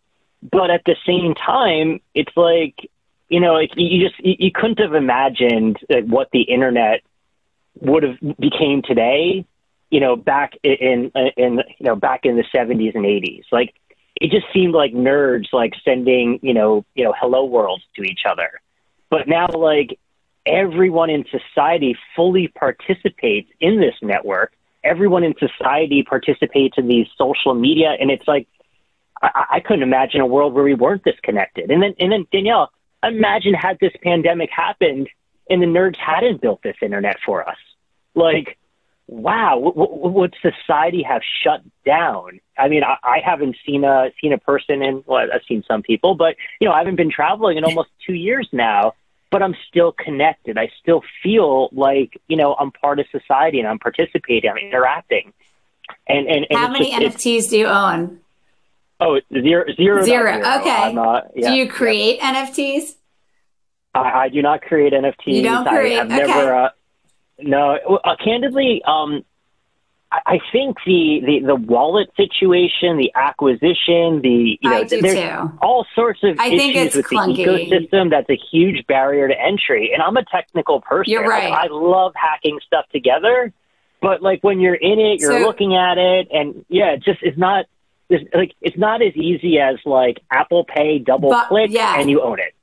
[0.41, 2.89] but at the same time, it's like,
[3.27, 7.01] you know, it, you just, you, you couldn't have imagined like, what the internet
[7.81, 9.45] would have became today
[9.89, 13.43] you know, back in in you know back in the 70s and 80s.
[13.51, 13.73] Like
[14.19, 18.21] it just seemed like nerds like sending you know you know hello worlds to each
[18.29, 18.61] other.
[19.09, 19.97] But now like
[20.45, 24.53] everyone in society fully participates in this network.
[24.83, 28.47] Everyone in society participates in these social media, and it's like
[29.21, 31.71] I, I couldn't imagine a world where we weren't disconnected.
[31.71, 32.71] And then and then Danielle,
[33.03, 35.09] imagine had this pandemic happened
[35.49, 37.57] and the nerds hadn't built this internet for us.
[38.15, 38.57] Like
[39.07, 42.39] wow, what, would society have shut down?
[42.57, 45.03] I mean, I, I haven't seen a seen a person in.
[45.05, 48.13] Well, I've seen some people, but you know, I haven't been traveling in almost two
[48.13, 48.93] years now.
[49.29, 50.57] But I'm still connected.
[50.57, 54.49] I still feel like you know I'm part of society and I'm participating.
[54.49, 55.33] I'm interacting.
[56.07, 58.21] And and, and how many just, NFTs do you own?
[58.99, 60.03] Oh, zero, zero.
[60.03, 60.37] Zero.
[60.37, 60.93] Okay.
[60.93, 62.45] yeah, do you create yeah.
[62.45, 62.95] NFTs?
[63.93, 65.13] I, I, do not create NFTs.
[65.25, 65.99] You don't create.
[65.99, 66.25] I, have okay.
[66.25, 66.55] never.
[66.55, 66.69] Uh,
[67.39, 69.23] no, uh, candidly, um,
[70.09, 75.57] I think the, the, the wallet situation, the acquisition, the you know, there's too.
[75.61, 77.35] all sorts of I issues with clunky.
[77.35, 78.09] the ecosystem.
[78.09, 79.91] That's a huge barrier to entry.
[79.93, 81.11] And I'm a technical person.
[81.11, 81.51] You're right.
[81.51, 83.51] I, I love hacking stuff together,
[84.01, 87.19] but like when you're in it, you're so, looking at it, and yeah, it just
[87.21, 87.65] it's not
[88.09, 91.99] like it's not as easy as like Apple Pay double but, click yeah.
[91.99, 92.53] and you own it.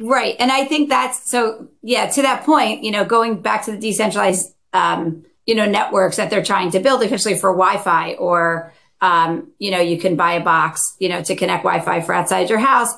[0.00, 0.34] Right.
[0.38, 3.78] And I think that's so, yeah, to that point, you know, going back to the
[3.78, 8.72] decentralized, um, you know, networks that they're trying to build, especially for Wi Fi or,
[9.02, 12.14] um, you know, you can buy a box, you know, to connect Wi Fi for
[12.14, 12.92] outside your house.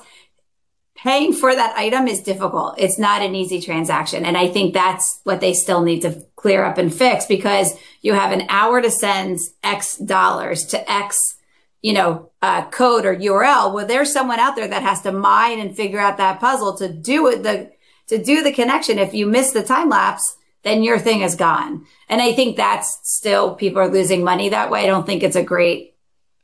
[0.95, 2.75] Paying for that item is difficult.
[2.77, 4.23] It's not an easy transaction.
[4.23, 8.13] And I think that's what they still need to clear up and fix because you
[8.13, 11.35] have an hour to send X dollars to X
[11.83, 13.73] you know, uh, code or URL.
[13.73, 16.91] Well, there's someone out there that has to mine and figure out that puzzle to
[16.91, 17.71] do it, the,
[18.07, 18.97] to do the connection.
[18.97, 21.85] If you miss the time lapse, then your thing is gone.
[22.07, 24.83] And I think that's still people are losing money that way.
[24.83, 25.95] I don't think it's a great,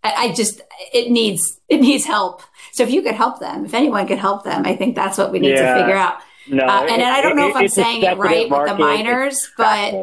[0.04, 0.60] I, I just,
[0.93, 2.41] it needs, it needs help.
[2.73, 5.32] So if you could help them, if anyone could help them, I think that's what
[5.32, 5.73] we need yeah.
[5.73, 6.17] to figure out.
[6.49, 8.75] No, uh, and it, I don't know it, if I'm saying it right with the
[8.75, 9.93] miners, but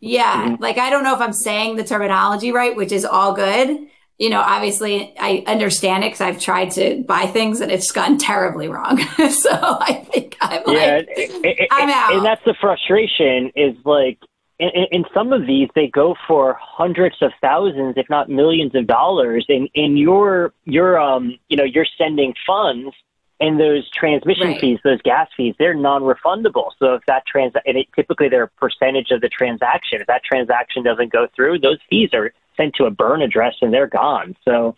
[0.00, 0.62] yeah, mm-hmm.
[0.62, 3.88] like I don't know if I'm saying the terminology right, which is all good
[4.18, 8.18] you know, obviously I understand it because I've tried to buy things and it's gone
[8.18, 8.98] terribly wrong.
[9.30, 12.14] so I think I'm yeah, like, it, it, I'm out.
[12.14, 14.18] And that's the frustration is like,
[14.58, 18.88] in, in, some of these, they go for hundreds of thousands, if not millions of
[18.88, 19.46] dollars.
[19.48, 22.92] And in your, your, um, you know, you're sending funds
[23.38, 24.60] and those transmission right.
[24.60, 26.70] fees, those gas fees, they're non-refundable.
[26.80, 30.00] So if that trans, and it, typically they're a percentage of the transaction.
[30.00, 33.72] If that transaction doesn't go through, those fees are sent to a burn address and
[33.72, 34.36] they're gone.
[34.44, 34.76] So,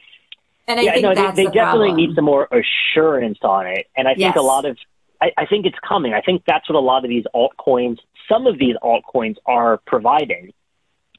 [0.69, 1.97] and I yeah, no, they, they the definitely problem.
[1.97, 3.89] need some more assurance on it.
[3.97, 4.37] And I think yes.
[4.37, 4.79] a lot of,
[5.21, 6.15] I, I think it's coming.
[6.15, 10.53] I think that's what a lot of these altcoins, some of these altcoins are providing.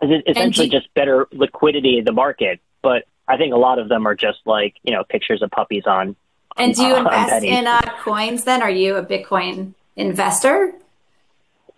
[0.02, 2.60] Is essentially you, just better liquidity in the market.
[2.82, 5.84] But I think a lot of them are just like, you know, pictures of puppies
[5.86, 6.16] on.
[6.58, 8.62] And do you invest in uh, coins then?
[8.62, 10.74] Are you a Bitcoin investor?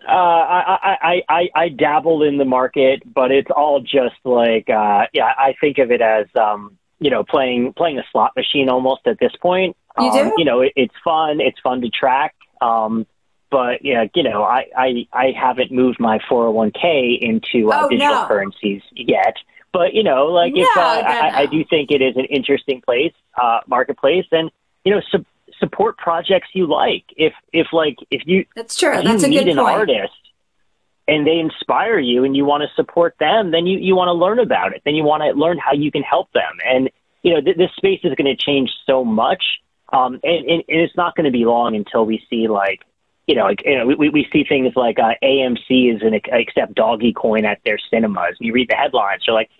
[0.06, 5.06] Uh, I, I, I, I dabble in the market, but it's all just like, uh,
[5.12, 9.06] yeah, I think of it as, um, you know, playing, playing a slot machine almost
[9.06, 9.76] at this point.
[9.98, 10.34] You um, do?
[10.38, 11.40] You know, it, it's fun.
[11.40, 12.34] It's fun to track.
[12.60, 13.06] Um,
[13.50, 18.14] but yeah, you know, I, I, I haven't moved my 401k into uh, oh, digital
[18.14, 18.26] no.
[18.26, 19.36] currencies yet.
[19.72, 22.24] but you know, like No, if uh, no, I, I do think it is an
[22.24, 24.50] interesting place, uh, marketplace, and
[24.84, 25.24] you know, su-
[25.64, 27.04] support projects you like.
[27.16, 29.00] If if like if you That's true.
[29.02, 29.76] That's you a meet good an point.
[29.76, 30.12] artist
[31.06, 34.12] and they inspire you and you want to support them, then you, you want to
[34.12, 34.82] learn about it.
[34.84, 36.58] Then you want to learn how you can help them.
[36.64, 36.90] And,
[37.22, 39.44] you know, th- this space is going to change so much.
[39.92, 42.80] Um, and, and, and it's not going to be long until we see like,
[43.26, 46.74] you know, like, you know, we, we see things like uh, AMC is an accept
[46.74, 48.36] doggy coin at their cinemas.
[48.38, 49.50] You read the headlines, you're like,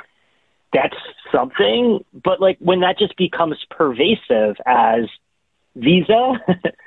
[0.73, 0.97] that's
[1.31, 2.05] something.
[2.13, 5.05] But like when that just becomes pervasive as
[5.77, 6.35] Visa,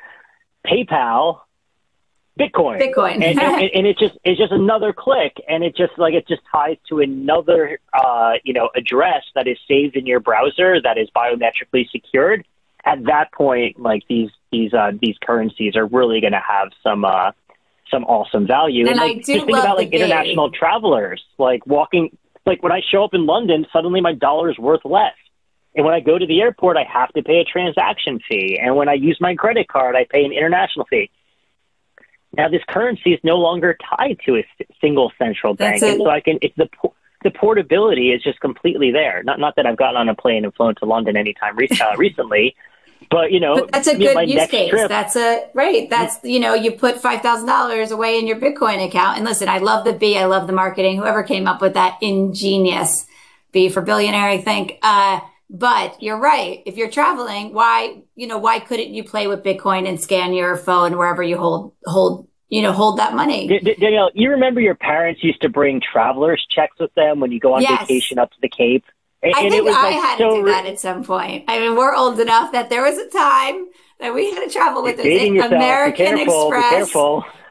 [0.66, 1.42] PayPal,
[2.40, 3.16] Bitcoin, Bitcoin.
[3.16, 3.40] and, and,
[3.74, 7.00] and it just it's just another click, and it just like it just ties to
[7.00, 12.46] another uh, you know address that is saved in your browser that is biometrically secured.
[12.86, 17.04] At that point, like these these uh, these currencies are really going to have some
[17.04, 17.32] uh,
[17.92, 18.88] some awesome value.
[18.88, 22.16] And I like, do just think about like international travelers, like walking.
[22.46, 25.16] Like when I show up in London, suddenly my dollar is worth less.
[25.78, 28.60] And when I go to the airport, I have to pay a transaction fee.
[28.60, 31.12] And when I use my credit card, I pay an international fee.
[32.36, 34.46] Now this currency is no longer tied to a
[34.82, 36.40] single central bank, and so I can.
[36.42, 36.68] It's the
[37.24, 39.24] the portability is just completely there.
[39.24, 41.96] Not not that I've gotten on a plane and flown to London anytime re- uh,
[41.98, 42.56] recently,
[43.10, 44.70] but you know, But that's a you know, good use case.
[44.70, 45.90] trip- That's a right.
[45.90, 49.18] That's you know, you put five thousand dollars away in your Bitcoin account.
[49.18, 50.18] And listen, I love the B.
[50.18, 50.98] I love the marketing.
[50.98, 53.06] Whoever came up with that ingenious
[53.52, 54.80] B for billionaire, I think.
[54.82, 56.62] Uh, but you're right.
[56.66, 60.58] If you're traveling, why you know why couldn't you play with Bitcoin and scan your
[60.58, 63.48] phone wherever you hold hold you know hold that money?
[63.48, 67.40] D- Danielle, you remember your parents used to bring travelers checks with them when you
[67.40, 67.82] go on Yes.
[67.82, 68.86] vacation up to the Cape,
[69.24, 70.80] and, I and think it was I like had so to do re- that at
[70.80, 71.46] some point.
[71.48, 73.68] I mean, we're old enough that there was a time
[74.00, 75.52] that we had to travel with yourself.
[75.52, 76.50] American careful.
[76.50, 76.94] Express.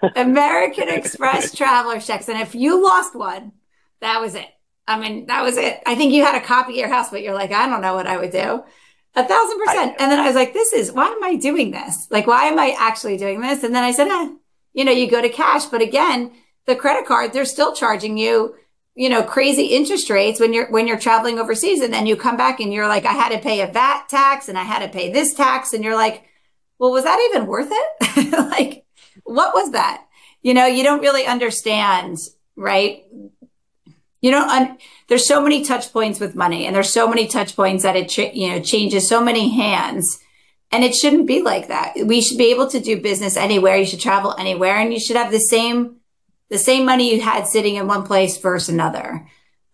[0.16, 2.28] American Express traveler checks.
[2.28, 3.52] And if you lost one,
[4.00, 4.46] that was it.
[4.88, 5.82] I mean, that was it.
[5.84, 7.94] I think you had a copy at your house, but you're like, I don't know
[7.94, 8.62] what I would do.
[9.16, 9.96] A thousand percent.
[9.98, 12.06] And then I was like, this is, why am I doing this?
[12.10, 13.64] Like, why am I actually doing this?
[13.64, 14.28] And then I said, eh,
[14.74, 15.64] you know, you go to cash.
[15.64, 16.32] But again,
[16.66, 18.54] the credit card, they're still charging you,
[18.94, 21.80] you know, crazy interest rates when you're, when you're traveling overseas.
[21.80, 24.48] And then you come back and you're like, I had to pay a VAT tax
[24.48, 25.72] and I had to pay this tax.
[25.72, 26.24] And you're like,
[26.78, 28.32] well, was that even worth it?
[28.50, 28.84] like,
[29.24, 30.04] what was that?
[30.42, 32.18] You know, you don't really understand,
[32.54, 33.02] right?
[34.26, 37.82] You un- there's so many touch points with money and there's so many touch points
[37.84, 40.18] that it, ch- you know, changes so many hands
[40.72, 41.94] and it shouldn't be like that.
[42.04, 43.76] We should be able to do business anywhere.
[43.76, 45.96] You should travel anywhere and you should have the same,
[46.50, 49.26] the same money you had sitting in one place versus another.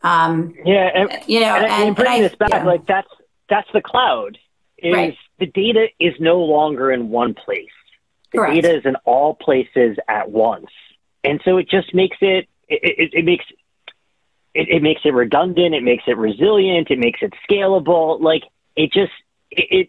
[0.03, 2.65] Um, Yeah, and, you know, and, and, and bringing this back, yeah.
[2.65, 3.09] like that's
[3.49, 4.39] that's the cloud.
[4.79, 5.17] Is Right.
[5.39, 7.71] the data is no longer in one place.
[8.33, 8.55] The Correct.
[8.55, 10.67] data is in all places at once,
[11.23, 13.45] and so it just makes it it, it, it makes
[14.55, 15.75] it, it makes it redundant.
[15.75, 16.91] It makes it resilient.
[16.91, 18.21] It makes it scalable.
[18.21, 18.43] Like
[18.77, 19.13] it just
[19.51, 19.67] it.
[19.71, 19.89] it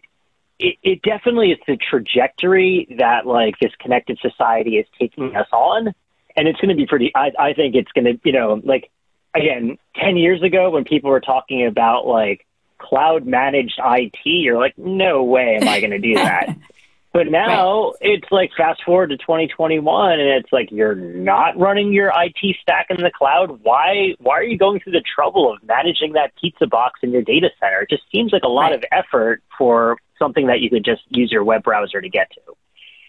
[0.58, 5.92] it, it definitely is the trajectory that like this connected society is taking us on
[6.36, 8.90] and it's going to be pretty I, I think it's going to you know like
[9.34, 12.46] again 10 years ago when people were talking about like
[12.78, 16.56] cloud managed IT you're like no way am I going to do that
[17.14, 22.12] but now it's like fast forward to 2021 and it's like you're not running your
[22.14, 23.60] IT stack in the cloud.
[23.62, 27.22] Why why are you going through the trouble of managing that pizza box in your
[27.22, 27.82] data center?
[27.82, 28.74] It just seems like a lot Right.
[28.74, 32.40] of effort for something that you could just use your web browser to get to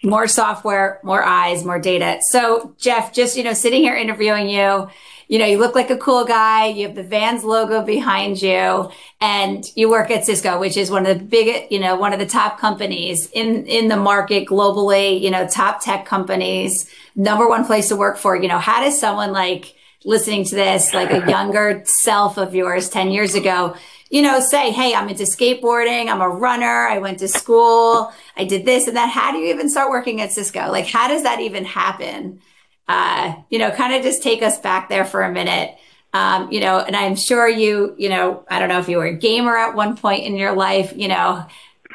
[0.06, 2.20] more software, more eyes, more data.
[2.30, 4.88] So Jeff, just, you know, sitting here interviewing you,
[5.28, 6.68] you know, you look like a cool guy.
[6.68, 11.06] You have the Vans logo behind you and you work at Cisco, which is one
[11.06, 15.20] of the big, you know, one of the top companies in, in the market globally,
[15.20, 18.36] you know, top tech companies, number one place to work for.
[18.36, 19.75] You know, how does someone like
[20.06, 23.76] listening to this, like a younger self of yours 10 years ago,
[24.10, 26.10] you know, say, Hey, I'm into skateboarding.
[26.10, 26.88] I'm a runner.
[26.88, 28.14] I went to school.
[28.38, 29.10] I did this and that.
[29.10, 30.72] How do you even start working at Cisco?
[30.72, 32.40] Like, how does that even happen?
[32.88, 35.76] Uh, you know, kind of just take us back there for a minute.
[36.14, 39.06] Um, you know, and I'm sure you, you know, I don't know if you were
[39.06, 41.46] a gamer at one point in your life, you know,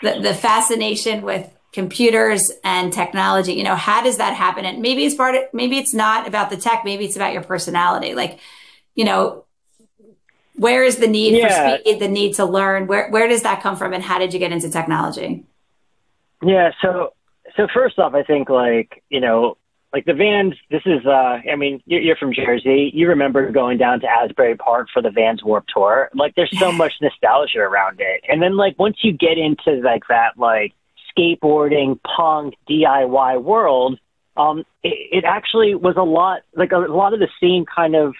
[0.03, 4.65] the, the fascination with computers and technology, you know, how does that happen?
[4.65, 7.43] And maybe it's part of, maybe it's not about the tech, maybe it's about your
[7.43, 8.15] personality.
[8.15, 8.41] Like,
[8.95, 9.45] you know,
[10.57, 11.77] where is the need Yeah.
[11.77, 12.87] for speed, the need to learn?
[12.87, 13.93] Where, where does that come from?
[13.93, 15.45] And how did you get into technology?
[16.43, 17.13] Yeah, so
[17.57, 19.57] so first off, I think like you know,
[19.93, 20.55] like the Vans.
[20.71, 22.91] This is, uh, I mean, you're, you're from Jersey.
[22.95, 26.11] You remember going down to Asbury Park for the Vans Warp Tour.
[26.15, 28.23] Like, there's so much nostalgia around it.
[28.29, 30.73] And then like once you get into like that like
[31.21, 33.99] skateboarding, punk, DIY world,
[34.37, 37.95] um, it, it actually was a lot like a, a lot of the same kind
[37.95, 38.15] of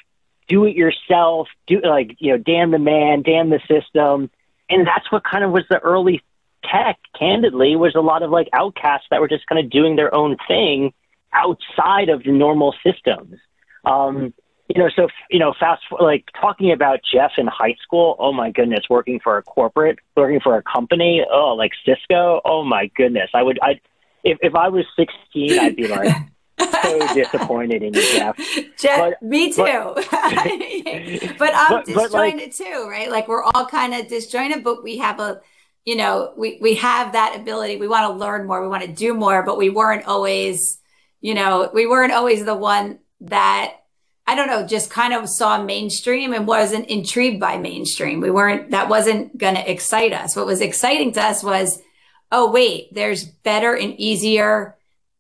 [0.49, 4.31] do it yourself, do like you know, damn the man, damn the system,
[4.69, 6.23] and that's what kind of was the early
[6.65, 6.99] tech.
[7.19, 10.37] Candidly, was a lot of like outcasts that were just kind of doing their own
[10.49, 10.93] thing
[11.33, 13.37] outside of the normal systems.
[13.85, 14.35] Um,
[14.75, 18.15] you know, so you know, fast like talking about Jeff in high school.
[18.21, 21.25] Oh my goodness, working for a corporate, working for a company.
[21.29, 22.41] Oh, like Cisco.
[22.45, 23.59] Oh my goodness, I would.
[23.63, 23.81] I
[24.23, 26.15] if if I was sixteen, I'd be like.
[26.83, 28.37] so disappointed in you, Jeff.
[28.79, 29.63] Jeff, but, me too.
[29.65, 30.05] But,
[31.39, 33.11] but I'm but, disjointed like, too, right?
[33.11, 35.41] Like we're all kind of disjointed, but we have a,
[35.87, 37.77] you know, we we have that ability.
[37.77, 38.61] We want to learn more.
[38.61, 40.79] We want to do more, but we weren't always,
[41.23, 43.80] you know, we weren't always the one that
[44.27, 48.21] I don't know, just kind of saw mainstream and wasn't intrigued by mainstream.
[48.21, 50.37] We weren't, that wasn't going to excite us.
[50.37, 51.83] What was exciting to us was,
[52.31, 54.77] oh, wait, there's better and easier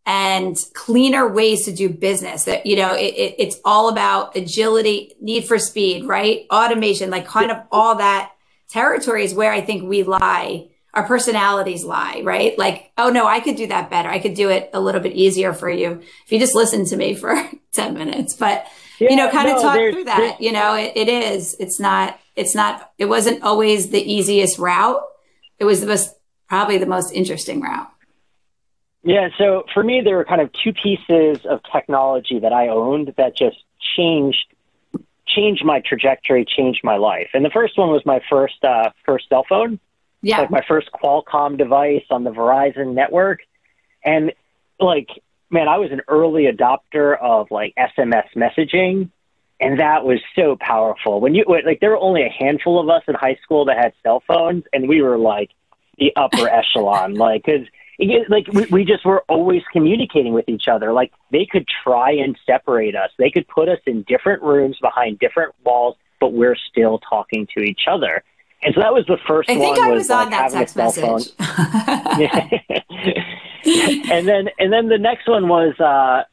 [0.06, 5.14] and cleaner ways to do business that, you know, it, it, it's all about agility,
[5.20, 6.46] need for speed, right?
[6.50, 8.32] Automation, like kind of all that
[8.68, 10.68] territory is where I think we lie.
[10.94, 12.58] Our personalities lie, right?
[12.58, 14.08] Like, oh no, I could do that better.
[14.08, 16.96] I could do it a little bit easier for you if you just listen to
[16.96, 18.34] me for 10 minutes.
[18.34, 18.66] But
[19.00, 20.40] yeah, you know, kind no, of talk through that.
[20.40, 21.56] You know, it, it is.
[21.58, 22.18] It's not.
[22.36, 22.92] It's not.
[22.98, 25.02] It wasn't always the easiest route.
[25.58, 26.14] It was the most,
[26.48, 27.90] probably the most interesting route.
[29.02, 29.28] Yeah.
[29.38, 33.36] So for me, there were kind of two pieces of technology that I owned that
[33.36, 33.56] just
[33.96, 34.46] changed
[35.26, 37.28] changed my trajectory, changed my life.
[37.34, 39.78] And the first one was my first uh, first cell phone.
[40.22, 40.40] Yeah.
[40.40, 43.40] Like my first Qualcomm device on the Verizon network,
[44.04, 44.32] and
[44.78, 45.08] like
[45.50, 49.10] man, I was an early adopter of like SMS messaging,
[49.60, 51.20] and that was so powerful.
[51.20, 53.92] When you like, there were only a handful of us in high school that had
[54.02, 55.50] cell phones, and we were like
[55.98, 57.66] the upper echelon, like because
[58.28, 60.92] like we, we just were always communicating with each other.
[60.92, 63.10] Like they could try and separate us.
[63.18, 67.62] They could put us in different rooms behind different walls, but we're still talking to
[67.62, 68.22] each other.
[68.62, 69.78] And so that was the first I think.
[69.78, 71.32] I was, was on like, that text message.
[74.10, 76.24] and then and then the next one was uh,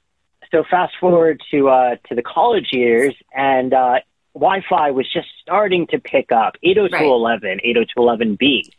[0.51, 3.99] so fast forward to uh, to the college years and uh,
[4.33, 7.59] Wi-Fi was just starting to pick up 802.11,
[7.97, 8.69] 802.11b,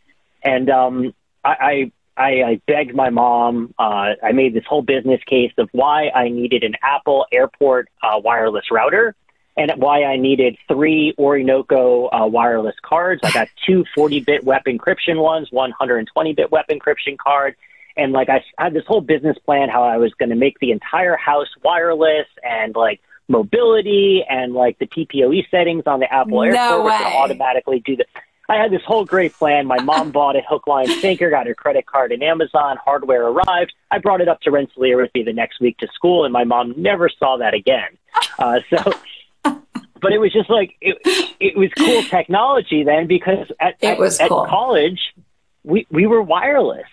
[0.43, 3.73] and um, I, I I begged my mom.
[3.79, 8.19] Uh, I made this whole business case of why I needed an Apple Airport uh,
[8.19, 9.15] wireless router
[9.55, 13.21] and why I needed three Orinoco uh, wireless cards.
[13.23, 17.55] I got two 40-bit WEP encryption ones, one 120-bit WEP encryption card,
[17.99, 20.71] and like I had this whole business plan how I was going to make the
[20.71, 26.43] entire house wireless and like mobility and like the TPOE settings on the Apple no
[26.43, 26.97] Airport way.
[26.97, 28.05] to automatically do the.
[28.47, 29.67] I had this whole great plan.
[29.67, 32.77] My mom bought it hook, line, sinker, got her credit card in Amazon.
[32.83, 33.73] Hardware arrived.
[33.91, 36.45] I brought it up to Rensselaer with me the next week to school, and my
[36.45, 37.89] mom never saw that again.
[38.39, 38.93] Uh, so,
[39.43, 40.97] but it was just like it,
[41.41, 44.43] it was cool technology then because at, at, cool.
[44.43, 44.99] at college
[45.63, 46.87] we we were wireless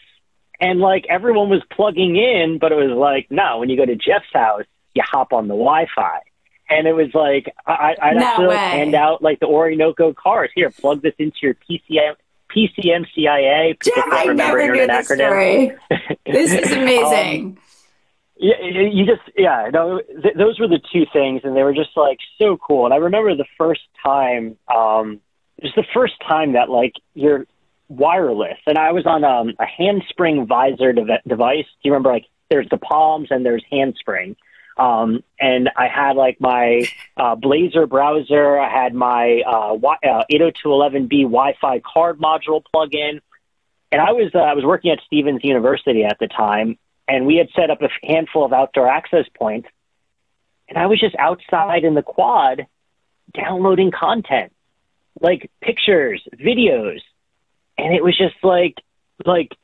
[0.61, 3.97] and like everyone was plugging in, but it was like, no, when you go to
[3.97, 6.21] Jeff's house, you hop on the Wi Fi.
[6.69, 8.57] And it was like, I, I'd no actually way.
[8.57, 10.53] hand out like the Orinoco cards.
[10.55, 12.15] Here, plug this into your PCM,
[12.55, 13.81] PCMCIA.
[13.81, 15.73] Jeff, I never knew this story.
[16.27, 17.45] this is amazing.
[17.45, 17.59] um,
[18.39, 19.71] yeah, you just yeah.
[19.73, 22.85] No, th- those were the two things, and they were just like so cool.
[22.85, 25.21] And I remember the first time, um,
[25.57, 27.47] it was the first time that like you're
[27.89, 31.64] wireless, and I was on um, a handspring visor de- device.
[31.64, 32.11] Do you remember?
[32.11, 34.37] Like, there's the palms and there's handspring.
[34.76, 38.59] Um, and I had like my uh, Blazer browser.
[38.59, 43.20] I had my uh, y- uh, 802.11b Wi-Fi card module plug-in,
[43.91, 46.78] and I was uh, I was working at Stevens University at the time,
[47.09, 49.68] and we had set up a handful of outdoor access points,
[50.68, 52.66] and I was just outside in the quad
[53.32, 54.53] downloading content,
[55.20, 57.01] like pictures, videos,
[57.79, 58.74] and it was just like
[59.24, 59.57] like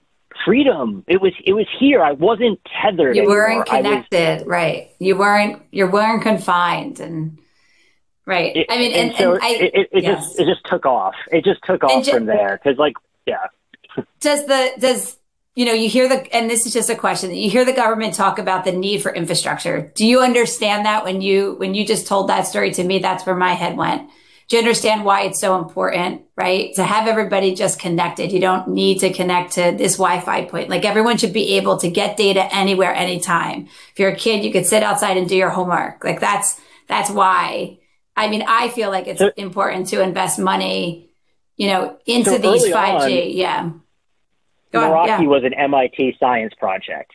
[0.45, 1.05] freedom.
[1.07, 2.03] It was it was here.
[2.03, 3.17] I wasn't tethered.
[3.17, 4.91] You weren't connected, was, right?
[4.99, 7.39] You weren't you weren't confined, and
[8.27, 8.57] right.
[8.57, 10.25] It, I mean, and, and so and I, it, it, it yes.
[10.25, 11.15] just it just took off.
[11.31, 12.95] It just took off just, from there because like
[13.27, 13.47] yeah.
[14.21, 15.19] Does the does
[15.55, 18.15] you know you hear the and this is just a question you hear the government
[18.15, 22.07] talk about the need for infrastructure do you understand that when you when you just
[22.07, 24.09] told that story to me that's where my head went
[24.53, 26.75] do you understand why it's so important, right?
[26.75, 28.33] To have everybody just connected.
[28.33, 30.69] You don't need to connect to this Wi-Fi point.
[30.69, 33.69] Like everyone should be able to get data anywhere, anytime.
[33.93, 36.05] If you're a kid, you could sit outside and do your homework.
[36.05, 37.79] Like that's, that's why.
[38.15, 41.09] I mean, I feel like it's so, important to invest money,
[41.57, 43.25] you know, into so these 5G.
[43.25, 43.71] On, yeah.
[44.71, 45.29] Go Meraki on, yeah.
[45.29, 47.13] was an MIT science project,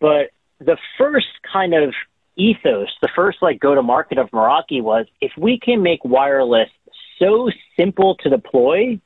[0.00, 1.94] but the first kind of
[2.36, 6.70] ethos, the first like go to market of Meraki was if we can make wireless
[7.18, 9.00] so simple to deploy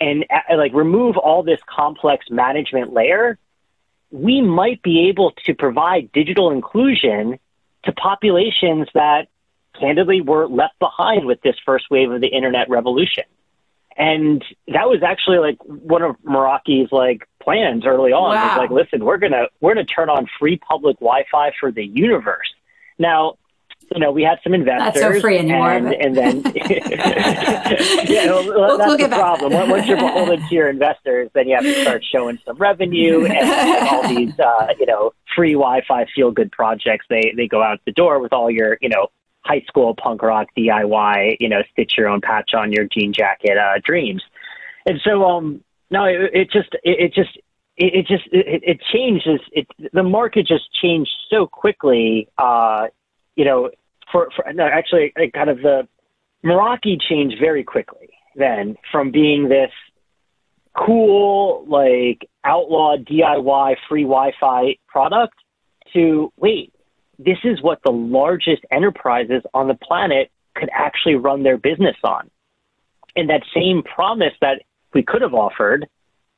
[0.00, 3.38] and uh, like remove all this complex management layer,
[4.10, 7.38] we might be able to provide digital inclusion
[7.84, 9.28] to populations that
[9.78, 13.24] candidly were left behind with this first wave of the internet revolution.
[13.96, 18.34] And that was actually like one of Meraki's like plans early on.
[18.34, 18.48] Wow.
[18.48, 22.52] Was like, listen, we're gonna we're gonna turn on free public Wi-Fi for the universe.
[22.98, 23.36] Now,
[23.94, 25.02] you know, we had some investors.
[25.02, 25.72] Not so free anymore.
[25.72, 26.42] And, and then,
[28.06, 29.52] yeah, well, we'll, that's we'll the problem.
[29.68, 33.88] Once you're beholden to your investors, then you have to start showing some revenue and
[33.88, 37.06] all these, uh, you know, free Wi-Fi feel-good projects.
[37.10, 39.08] They they go out the door with all your, you know,
[39.44, 43.58] high school punk rock DIY, you know, stitch your own patch on your jean jacket
[43.58, 44.22] uh, dreams.
[44.86, 47.38] And so, um, no, it, it just, it, it just,
[47.76, 49.40] it, it just, it, it changes.
[49.52, 52.28] It, the market just changed so quickly.
[52.38, 52.88] Uh,
[53.36, 53.70] you know,
[54.10, 55.88] for, for no, actually, kind of the
[56.44, 59.70] Meraki changed very quickly then from being this
[60.74, 65.34] cool, like outlaw DIY free Wi-Fi product
[65.92, 66.72] to wait,
[67.18, 72.30] this is what the largest enterprises on the planet could actually run their business on.
[73.14, 74.62] And that same promise that
[74.94, 75.86] we could have offered,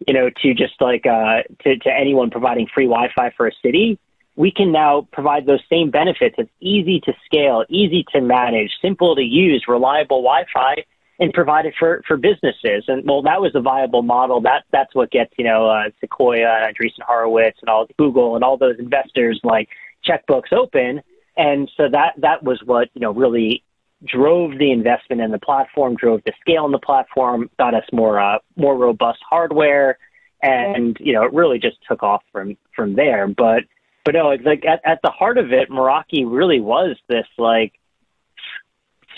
[0.07, 3.99] you know, to just like uh, to, to anyone providing free Wi-Fi for a city,
[4.37, 6.35] we can now provide those same benefits.
[6.39, 10.85] It's easy to scale, easy to manage, simple to use, reliable Wi-Fi,
[11.21, 12.85] and provide it for, for businesses.
[12.89, 14.41] And well, that was a viable model.
[14.41, 18.45] That that's what gets you know uh, Sequoia and Andreessen Horowitz and all Google and
[18.45, 19.69] all those investors like
[20.07, 21.03] checkbooks open.
[21.37, 23.63] And so that that was what you know really
[24.05, 28.19] drove the investment in the platform, drove the scale in the platform, got us more
[28.21, 29.99] uh, more robust hardware,
[30.43, 33.27] and you know it really just took off from from there.
[33.27, 33.65] But
[34.05, 37.73] but no, it's like at, at the heart of it, Meraki really was this like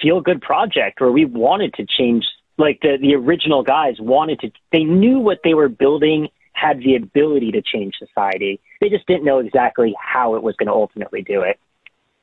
[0.02, 2.24] feel good project where we wanted to change.
[2.58, 6.96] Like the the original guys wanted to, they knew what they were building had the
[6.96, 8.60] ability to change society.
[8.80, 11.58] They just didn't know exactly how it was going to ultimately do it.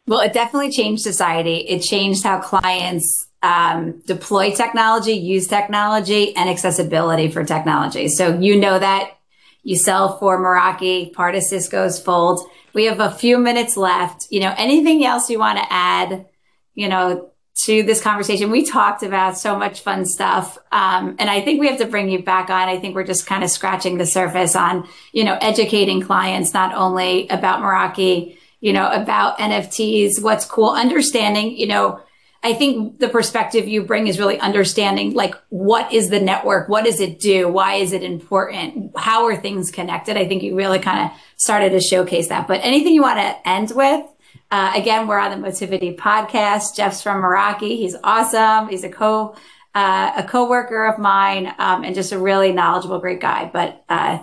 [0.05, 1.57] Well, it definitely changed society.
[1.57, 8.09] It changed how clients um, deploy technology, use technology, and accessibility for technology.
[8.09, 9.17] So you know that
[9.63, 12.45] you sell for Meraki, part of Cisco's fold.
[12.73, 14.27] We have a few minutes left.
[14.29, 16.25] You know, anything else you want to add?
[16.73, 18.51] You know, to this conversation.
[18.51, 20.57] We talked about so much fun stuff.
[20.71, 22.67] Um, and I think we have to bring you back on.
[22.67, 26.73] I think we're just kind of scratching the surface on, you know, educating clients, not
[26.73, 31.99] only about Meraki, you know, about NFTs, what's cool, understanding, you know,
[32.43, 36.69] I think the perspective you bring is really understanding like what is the network?
[36.69, 37.49] What does it do?
[37.49, 38.97] Why is it important?
[38.97, 40.15] How are things connected?
[40.15, 42.47] I think you really kind of started to showcase that.
[42.47, 44.05] But anything you want to end with?
[44.49, 46.77] Uh, again, we're on the Motivity podcast.
[46.77, 47.75] Jeff's from Meraki.
[47.75, 48.69] He's awesome.
[48.69, 49.35] He's a co
[49.75, 53.49] uh, a coworker of mine, um, and just a really knowledgeable, great guy.
[53.51, 54.19] But uh,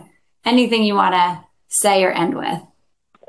[0.47, 2.63] anything you want to say or end with?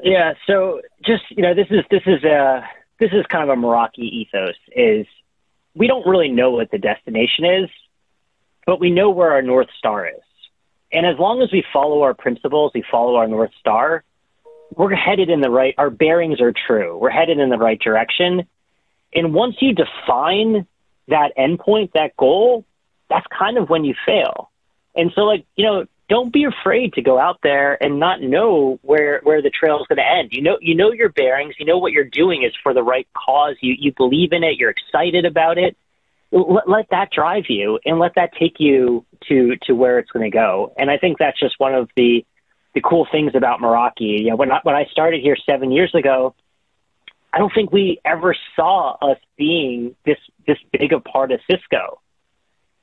[0.03, 0.33] Yeah.
[0.47, 2.67] So just you know, this is this is a
[2.99, 4.55] this is kind of a Meraki ethos.
[4.75, 5.05] Is
[5.75, 7.69] we don't really know what the destination is,
[8.65, 10.21] but we know where our north star is.
[10.91, 14.03] And as long as we follow our principles, we follow our north star,
[14.75, 16.97] we're headed in the right, our bearings are true.
[16.97, 18.47] We're headed in the right direction.
[19.13, 20.67] And once you define
[21.07, 22.65] that endpoint, that goal,
[23.09, 24.49] that's kind of when you fail.
[24.95, 28.77] And so, like, you know, don't be afraid to go out there and not know
[28.81, 30.33] where where the trail is going to end.
[30.33, 31.55] You know, you know your bearings.
[31.57, 33.55] You know what you're doing is for the right cause.
[33.61, 34.57] You you believe in it.
[34.57, 35.77] You're excited about it.
[36.33, 40.29] Let, let that drive you, and let that take you to to where it's going
[40.29, 40.73] to go.
[40.77, 42.25] And I think that's just one of the
[42.75, 44.19] the cool things about Meraki.
[44.19, 46.35] You know, when I, when I started here seven years ago,
[47.31, 52.01] I don't think we ever saw us being this this big a part of Cisco.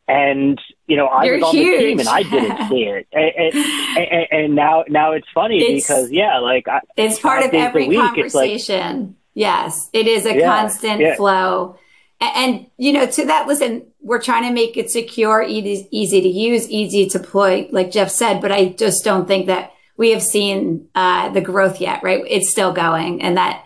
[0.09, 1.79] And you know, I You're was on huge.
[1.79, 3.07] the team and I didn't see it.
[3.13, 7.53] And, and, and now now it's funny it's, because yeah, like I, it's part of
[7.53, 9.01] every week, conversation.
[9.01, 11.15] Like, yes, it is a yeah, constant yeah.
[11.15, 11.79] flow.
[12.21, 16.21] And, and, you know, to that, listen, we're trying to make it secure, easy, easy
[16.21, 18.41] to use, easy to deploy, like Jeff said.
[18.41, 22.25] But I just don't think that we have seen uh, the growth yet, right?
[22.27, 23.63] It's still going, and that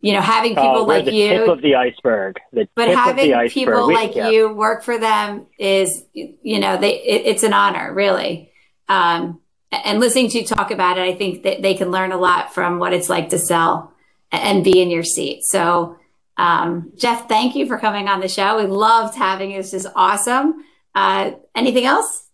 [0.00, 3.48] you know having oh, people like the you, tip of the iceberg, the but having
[3.48, 4.30] people we, like yeah.
[4.30, 8.52] you work for them is, you know, they it, it's an honor, really.
[8.88, 9.40] Um,
[9.70, 12.52] and listening to you talk about it, I think that they can learn a lot
[12.52, 13.92] from what it's like to sell
[14.32, 15.42] and be in your seat.
[15.44, 15.96] So,
[16.36, 18.58] um, Jeff, thank you for coming on the show.
[18.58, 19.58] We loved having you.
[19.58, 20.64] This is awesome.
[20.94, 22.26] Uh, anything else?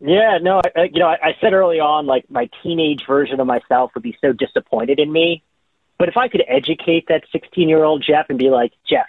[0.00, 3.46] Yeah, no, I, you know, I, I said early on, like my teenage version of
[3.46, 5.42] myself would be so disappointed in me,
[6.00, 9.06] But if I could educate that 16 year old Jeff and be like, Jeff,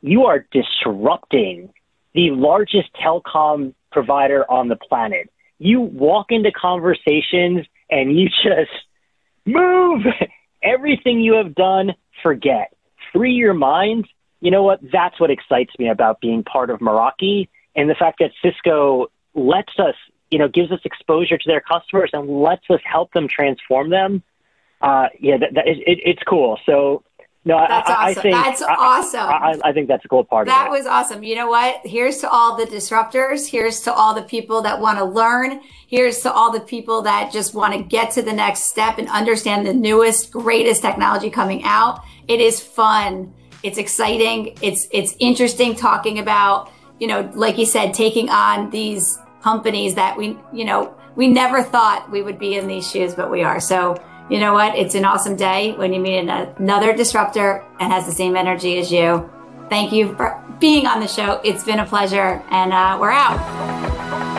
[0.00, 1.70] you are disrupting
[2.14, 5.30] the largest telecom provider on the planet.
[5.58, 8.70] You walk into conversations and you just
[9.44, 10.06] move
[10.62, 12.74] everything you have done, forget.
[13.12, 14.08] Free your mind.
[14.40, 14.80] You know what?
[14.90, 19.78] That's what excites me about being part of Meraki and the fact that Cisco lets
[19.78, 19.96] us,
[20.30, 24.22] you know, gives us exposure to their customers and lets us help them transform them.
[24.82, 26.58] Uh, yeah, that, that, it, it's cool.
[26.66, 27.04] So
[27.44, 28.18] no, that's I, awesome.
[28.18, 29.20] I think that's awesome.
[29.20, 30.46] I, I, think that's a cool part.
[30.46, 31.24] That was awesome.
[31.24, 31.80] You know what?
[31.84, 33.48] Here's to all the disruptors.
[33.48, 35.60] Here's to all the people that want to learn.
[35.88, 39.08] Here's to all the people that just want to get to the next step and
[39.08, 42.04] understand the newest, greatest technology coming out.
[42.28, 43.34] It is fun.
[43.64, 44.56] It's exciting.
[44.62, 46.70] It's it's interesting talking about
[47.00, 51.64] you know, like you said, taking on these companies that we you know we never
[51.64, 53.58] thought we would be in these shoes, but we are.
[53.58, 54.00] So
[54.32, 54.74] you know what?
[54.78, 58.90] It's an awesome day when you meet another disruptor and has the same energy as
[58.90, 59.30] you.
[59.68, 61.42] Thank you for being on the show.
[61.44, 64.31] It's been a pleasure, and uh, we're out.